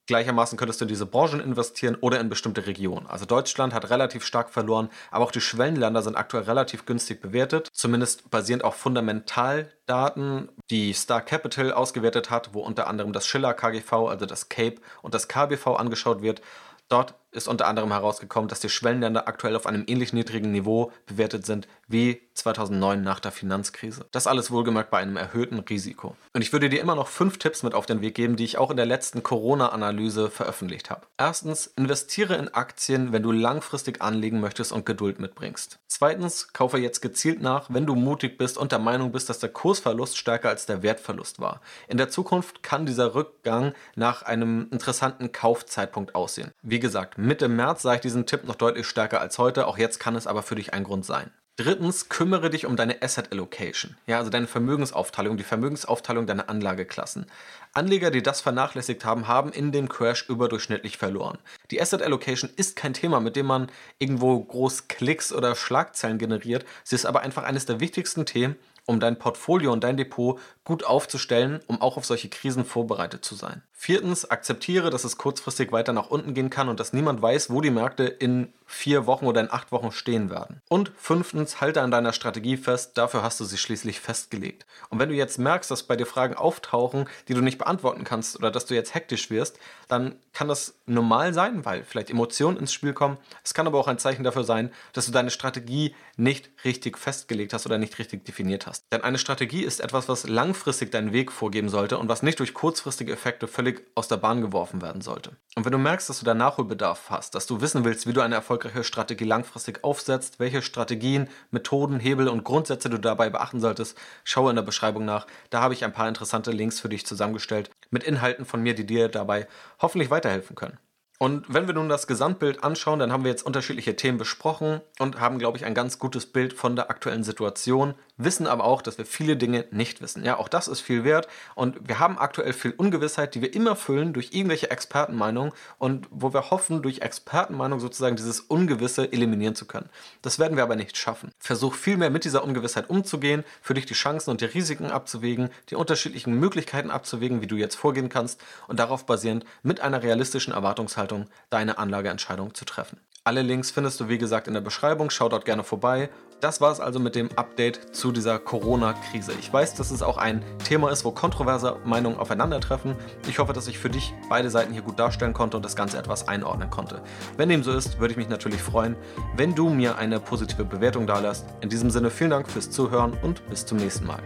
Gleichermaßen 0.06 0.58
könntest 0.58 0.80
du 0.80 0.84
in 0.84 0.88
diese 0.88 1.06
Branchen 1.06 1.40
investieren 1.40 1.96
oder 2.00 2.18
in 2.18 2.28
bestimmte 2.28 2.66
Regionen. 2.66 3.06
Also 3.06 3.24
Deutschland 3.24 3.72
hat 3.72 3.88
relativ 3.90 4.24
stark 4.24 4.50
verloren, 4.50 4.88
aber 5.10 5.24
auch 5.24 5.30
die 5.30 5.40
Schwellenländer 5.40 6.02
sind 6.02 6.16
aktuell 6.16 6.42
relativ 6.42 6.86
günstig 6.86 7.20
bewertet, 7.20 7.68
zumindest 7.72 8.30
basierend 8.30 8.64
auf 8.64 8.74
Fundamentaldaten, 8.74 10.48
die 10.70 10.92
Star 10.92 11.20
Capital 11.20 11.72
ausgewertet 11.72 12.30
hat, 12.30 12.52
wo 12.52 12.60
unter 12.60 12.88
anderem 12.88 13.12
das 13.12 13.26
Schiller 13.26 13.54
KGV, 13.54 13.92
also 14.08 14.26
das 14.26 14.48
CAPE 14.48 14.80
und 15.02 15.14
das 15.14 15.28
KBV 15.28 15.76
angeschaut 15.76 16.20
wird. 16.20 16.42
Dort 16.88 17.14
ist 17.32 17.48
unter 17.48 17.66
anderem 17.66 17.90
herausgekommen, 17.90 18.48
dass 18.48 18.60
die 18.60 18.68
Schwellenländer 18.68 19.26
aktuell 19.26 19.56
auf 19.56 19.66
einem 19.66 19.84
ähnlich 19.86 20.12
niedrigen 20.12 20.52
Niveau 20.52 20.92
bewertet 21.06 21.46
sind 21.46 21.66
wie 21.88 22.20
2009 22.34 23.02
nach 23.02 23.20
der 23.20 23.32
Finanzkrise. 23.32 24.06
Das 24.12 24.26
alles 24.26 24.50
wohlgemerkt 24.50 24.90
bei 24.90 24.98
einem 24.98 25.16
erhöhten 25.16 25.58
Risiko. 25.58 26.16
Und 26.34 26.42
ich 26.42 26.52
würde 26.52 26.68
dir 26.68 26.80
immer 26.80 26.94
noch 26.94 27.08
fünf 27.08 27.38
Tipps 27.38 27.62
mit 27.62 27.74
auf 27.74 27.86
den 27.86 28.00
Weg 28.00 28.14
geben, 28.14 28.36
die 28.36 28.44
ich 28.44 28.58
auch 28.58 28.70
in 28.70 28.76
der 28.76 28.86
letzten 28.86 29.22
Corona-Analyse 29.22 30.30
veröffentlicht 30.30 30.90
habe. 30.90 31.06
Erstens, 31.18 31.66
investiere 31.66 32.36
in 32.36 32.48
Aktien, 32.48 33.12
wenn 33.12 33.22
du 33.22 33.32
langfristig 33.32 34.00
anlegen 34.00 34.40
möchtest 34.40 34.72
und 34.72 34.86
Geduld 34.86 35.20
mitbringst. 35.20 35.78
Zweitens, 35.88 36.52
kaufe 36.52 36.78
jetzt 36.78 37.00
gezielt 37.00 37.42
nach, 37.42 37.68
wenn 37.68 37.86
du 37.86 37.94
mutig 37.94 38.38
bist 38.38 38.56
und 38.56 38.72
der 38.72 38.78
Meinung 38.78 39.12
bist, 39.12 39.28
dass 39.28 39.38
der 39.38 39.50
Kursverlust 39.50 40.16
stärker 40.16 40.48
als 40.48 40.66
der 40.66 40.82
Wertverlust 40.82 41.38
war. 41.38 41.60
In 41.88 41.98
der 41.98 42.08
Zukunft 42.08 42.62
kann 42.62 42.86
dieser 42.86 43.14
Rückgang 43.14 43.74
nach 43.94 44.22
einem 44.22 44.68
interessanten 44.70 45.32
Kaufzeitpunkt 45.32 46.14
aussehen. 46.14 46.52
Wie 46.62 46.80
gesagt, 46.80 47.18
Mitte 47.22 47.46
März 47.46 47.82
sah 47.82 47.94
ich 47.94 48.00
diesen 48.00 48.26
Tipp 48.26 48.42
noch 48.48 48.56
deutlich 48.56 48.84
stärker 48.84 49.20
als 49.20 49.38
heute, 49.38 49.68
auch 49.68 49.78
jetzt 49.78 50.00
kann 50.00 50.16
es 50.16 50.26
aber 50.26 50.42
für 50.42 50.56
dich 50.56 50.74
ein 50.74 50.82
Grund 50.82 51.04
sein. 51.04 51.30
Drittens, 51.54 52.08
kümmere 52.08 52.50
dich 52.50 52.66
um 52.66 52.74
deine 52.74 53.00
Asset 53.00 53.30
Allocation, 53.30 53.96
ja, 54.08 54.18
also 54.18 54.28
deine 54.28 54.48
Vermögensaufteilung, 54.48 55.36
die 55.36 55.44
Vermögensaufteilung 55.44 56.26
deiner 56.26 56.48
Anlageklassen. 56.48 57.26
Anleger, 57.74 58.10
die 58.10 58.24
das 58.24 58.40
vernachlässigt 58.40 59.04
haben, 59.04 59.28
haben 59.28 59.52
in 59.52 59.70
dem 59.70 59.88
Crash 59.88 60.28
überdurchschnittlich 60.28 60.98
verloren. 60.98 61.38
Die 61.70 61.80
Asset 61.80 62.02
Allocation 62.02 62.50
ist 62.56 62.74
kein 62.74 62.92
Thema, 62.92 63.20
mit 63.20 63.36
dem 63.36 63.46
man 63.46 63.70
irgendwo 64.00 64.42
groß 64.42 64.88
Klicks 64.88 65.32
oder 65.32 65.54
Schlagzeilen 65.54 66.18
generiert. 66.18 66.64
Sie 66.82 66.96
ist 66.96 67.06
aber 67.06 67.20
einfach 67.20 67.44
eines 67.44 67.66
der 67.66 67.78
wichtigsten 67.78 68.26
Themen, 68.26 68.56
um 68.86 69.00
dein 69.00 69.18
Portfolio 69.18 69.72
und 69.72 69.84
dein 69.84 69.96
Depot 69.96 70.38
gut 70.64 70.84
aufzustellen, 70.84 71.60
um 71.66 71.80
auch 71.80 71.96
auf 71.96 72.04
solche 72.04 72.28
Krisen 72.28 72.64
vorbereitet 72.64 73.24
zu 73.24 73.34
sein. 73.34 73.62
Viertens, 73.72 74.30
akzeptiere, 74.30 74.90
dass 74.90 75.04
es 75.04 75.18
kurzfristig 75.18 75.72
weiter 75.72 75.92
nach 75.92 76.10
unten 76.10 76.34
gehen 76.34 76.50
kann 76.50 76.68
und 76.68 76.80
dass 76.80 76.92
niemand 76.92 77.22
weiß, 77.22 77.50
wo 77.50 77.60
die 77.60 77.70
Märkte 77.70 78.04
in 78.04 78.52
vier 78.72 79.06
Wochen 79.06 79.26
oder 79.26 79.40
in 79.40 79.50
acht 79.50 79.70
Wochen 79.70 79.92
stehen 79.92 80.30
werden. 80.30 80.60
Und 80.68 80.92
fünftens, 80.96 81.60
halte 81.60 81.82
an 81.82 81.90
deiner 81.90 82.12
Strategie 82.12 82.56
fest, 82.56 82.96
dafür 82.96 83.22
hast 83.22 83.38
du 83.38 83.44
sie 83.44 83.58
schließlich 83.58 84.00
festgelegt. 84.00 84.66
Und 84.88 84.98
wenn 84.98 85.10
du 85.10 85.14
jetzt 85.14 85.38
merkst, 85.38 85.70
dass 85.70 85.82
bei 85.82 85.94
dir 85.94 86.06
Fragen 86.06 86.34
auftauchen, 86.34 87.08
die 87.28 87.34
du 87.34 87.42
nicht 87.42 87.58
beantworten 87.58 88.04
kannst 88.04 88.36
oder 88.36 88.50
dass 88.50 88.66
du 88.66 88.74
jetzt 88.74 88.94
hektisch 88.94 89.30
wirst, 89.30 89.58
dann 89.88 90.16
kann 90.32 90.48
das 90.48 90.74
normal 90.86 91.34
sein, 91.34 91.64
weil 91.64 91.84
vielleicht 91.84 92.10
Emotionen 92.10 92.56
ins 92.56 92.72
Spiel 92.72 92.94
kommen. 92.94 93.18
Es 93.44 93.52
kann 93.52 93.66
aber 93.66 93.78
auch 93.78 93.88
ein 93.88 93.98
Zeichen 93.98 94.24
dafür 94.24 94.44
sein, 94.44 94.72
dass 94.94 95.06
du 95.06 95.12
deine 95.12 95.30
Strategie 95.30 95.94
nicht 96.16 96.50
richtig 96.64 96.98
festgelegt 96.98 97.52
hast 97.52 97.66
oder 97.66 97.78
nicht 97.78 97.98
richtig 97.98 98.24
definiert 98.24 98.66
hast. 98.66 98.86
Denn 98.90 99.02
eine 99.02 99.18
Strategie 99.18 99.62
ist 99.62 99.80
etwas, 99.80 100.08
was 100.08 100.26
langfristig 100.26 100.90
deinen 100.90 101.12
Weg 101.12 101.30
vorgeben 101.30 101.68
sollte 101.68 101.98
und 101.98 102.08
was 102.08 102.22
nicht 102.22 102.38
durch 102.38 102.54
kurzfristige 102.54 103.12
Effekte 103.12 103.48
völlig 103.48 103.86
aus 103.94 104.08
der 104.08 104.16
Bahn 104.16 104.40
geworfen 104.40 104.80
werden 104.80 105.02
sollte. 105.02 105.36
Und 105.54 105.64
wenn 105.64 105.72
du 105.72 105.78
merkst, 105.78 106.08
dass 106.08 106.20
du 106.20 106.24
da 106.24 106.34
Nachholbedarf 106.34 107.10
hast, 107.10 107.34
dass 107.34 107.46
du 107.46 107.60
wissen 107.60 107.84
willst, 107.84 108.06
wie 108.06 108.12
du 108.12 108.22
eine 108.22 108.34
erfolgreiche 108.34 108.61
Strategie 108.82 109.24
langfristig 109.24 109.84
aufsetzt, 109.84 110.40
welche 110.40 110.62
Strategien, 110.62 111.28
Methoden, 111.50 112.00
Hebel 112.00 112.28
und 112.28 112.44
Grundsätze 112.44 112.90
du 112.90 112.98
dabei 112.98 113.30
beachten 113.30 113.60
solltest, 113.60 113.96
schaue 114.24 114.50
in 114.50 114.56
der 114.56 114.62
Beschreibung 114.62 115.04
nach. 115.04 115.26
Da 115.50 115.60
habe 115.60 115.74
ich 115.74 115.84
ein 115.84 115.92
paar 115.92 116.08
interessante 116.08 116.50
Links 116.50 116.80
für 116.80 116.88
dich 116.88 117.06
zusammengestellt 117.06 117.70
mit 117.90 118.04
Inhalten 118.04 118.44
von 118.44 118.62
mir, 118.62 118.74
die 118.74 118.86
dir 118.86 119.08
dabei 119.08 119.46
hoffentlich 119.80 120.10
weiterhelfen 120.10 120.56
können. 120.56 120.78
Und 121.22 121.44
wenn 121.46 121.68
wir 121.68 121.74
nun 121.74 121.88
das 121.88 122.08
Gesamtbild 122.08 122.64
anschauen, 122.64 122.98
dann 122.98 123.12
haben 123.12 123.22
wir 123.22 123.30
jetzt 123.30 123.46
unterschiedliche 123.46 123.94
Themen 123.94 124.18
besprochen 124.18 124.80
und 124.98 125.20
haben, 125.20 125.38
glaube 125.38 125.56
ich, 125.56 125.64
ein 125.64 125.72
ganz 125.72 126.00
gutes 126.00 126.26
Bild 126.26 126.52
von 126.52 126.74
der 126.74 126.90
aktuellen 126.90 127.22
Situation, 127.22 127.94
wissen 128.24 128.46
aber 128.46 128.64
auch, 128.64 128.82
dass 128.82 128.98
wir 128.98 129.06
viele 129.06 129.36
Dinge 129.36 129.64
nicht 129.70 130.00
wissen. 130.00 130.24
Ja, 130.24 130.38
auch 130.38 130.48
das 130.48 130.68
ist 130.68 130.80
viel 130.80 131.04
wert 131.04 131.28
und 131.54 131.88
wir 131.88 131.98
haben 131.98 132.18
aktuell 132.18 132.52
viel 132.52 132.72
Ungewissheit, 132.72 133.34
die 133.34 133.42
wir 133.42 133.54
immer 133.54 133.76
füllen 133.76 134.12
durch 134.12 134.30
irgendwelche 134.32 134.70
Expertenmeinungen 134.70 135.52
und 135.78 136.06
wo 136.10 136.32
wir 136.32 136.50
hoffen, 136.50 136.82
durch 136.82 137.00
Expertenmeinung 137.00 137.80
sozusagen 137.80 138.16
dieses 138.16 138.40
Ungewisse 138.40 139.12
eliminieren 139.12 139.54
zu 139.54 139.66
können. 139.66 139.88
Das 140.22 140.38
werden 140.38 140.56
wir 140.56 140.62
aber 140.62 140.76
nicht 140.76 140.96
schaffen. 140.96 141.32
Versuch 141.38 141.74
vielmehr 141.74 142.10
mit 142.10 142.24
dieser 142.24 142.44
Ungewissheit 142.44 142.90
umzugehen, 142.90 143.44
für 143.60 143.74
dich 143.74 143.86
die 143.86 143.94
Chancen 143.94 144.30
und 144.30 144.40
die 144.40 144.46
Risiken 144.46 144.90
abzuwägen, 144.90 145.50
die 145.70 145.76
unterschiedlichen 145.76 146.34
Möglichkeiten 146.34 146.90
abzuwägen, 146.90 147.40
wie 147.40 147.46
du 147.46 147.56
jetzt 147.56 147.76
vorgehen 147.76 148.08
kannst 148.08 148.40
und 148.68 148.78
darauf 148.78 149.06
basierend 149.06 149.44
mit 149.62 149.80
einer 149.80 150.02
realistischen 150.02 150.52
Erwartungshaltung 150.52 151.26
deine 151.50 151.78
Anlageentscheidung 151.78 152.54
zu 152.54 152.64
treffen. 152.64 152.98
Alle 153.24 153.42
Links 153.42 153.70
findest 153.70 154.00
du 154.00 154.08
wie 154.08 154.18
gesagt 154.18 154.48
in 154.48 154.54
der 154.54 154.62
Beschreibung, 154.62 155.08
schau 155.08 155.28
dort 155.28 155.44
gerne 155.44 155.62
vorbei. 155.62 156.10
Das 156.40 156.60
war 156.60 156.72
es 156.72 156.80
also 156.80 156.98
mit 156.98 157.14
dem 157.14 157.28
Update 157.36 157.94
zu 157.94 158.10
dieser 158.10 158.40
Corona-Krise. 158.40 159.30
Ich 159.38 159.52
weiß, 159.52 159.74
dass 159.74 159.92
es 159.92 160.02
auch 160.02 160.18
ein 160.18 160.42
Thema 160.64 160.90
ist, 160.90 161.04
wo 161.04 161.12
kontroverse 161.12 161.76
Meinungen 161.84 162.18
aufeinandertreffen. 162.18 162.96
Ich 163.28 163.38
hoffe, 163.38 163.52
dass 163.52 163.68
ich 163.68 163.78
für 163.78 163.90
dich 163.90 164.12
beide 164.28 164.50
Seiten 164.50 164.72
hier 164.72 164.82
gut 164.82 164.98
darstellen 164.98 165.34
konnte 165.34 165.56
und 165.56 165.64
das 165.64 165.76
Ganze 165.76 165.98
etwas 165.98 166.26
einordnen 166.26 166.68
konnte. 166.68 167.00
Wenn 167.36 167.48
dem 167.48 167.62
so 167.62 167.70
ist, 167.70 168.00
würde 168.00 168.10
ich 168.10 168.18
mich 168.18 168.28
natürlich 168.28 168.60
freuen, 168.60 168.96
wenn 169.36 169.54
du 169.54 169.68
mir 169.68 169.98
eine 169.98 170.18
positive 170.18 170.64
Bewertung 170.64 171.06
dalässt. 171.06 171.46
In 171.60 171.68
diesem 171.68 171.90
Sinne 171.90 172.10
vielen 172.10 172.30
Dank 172.30 172.50
fürs 172.50 172.72
Zuhören 172.72 173.16
und 173.22 173.48
bis 173.48 173.64
zum 173.64 173.78
nächsten 173.78 174.04
Mal. 174.04 174.20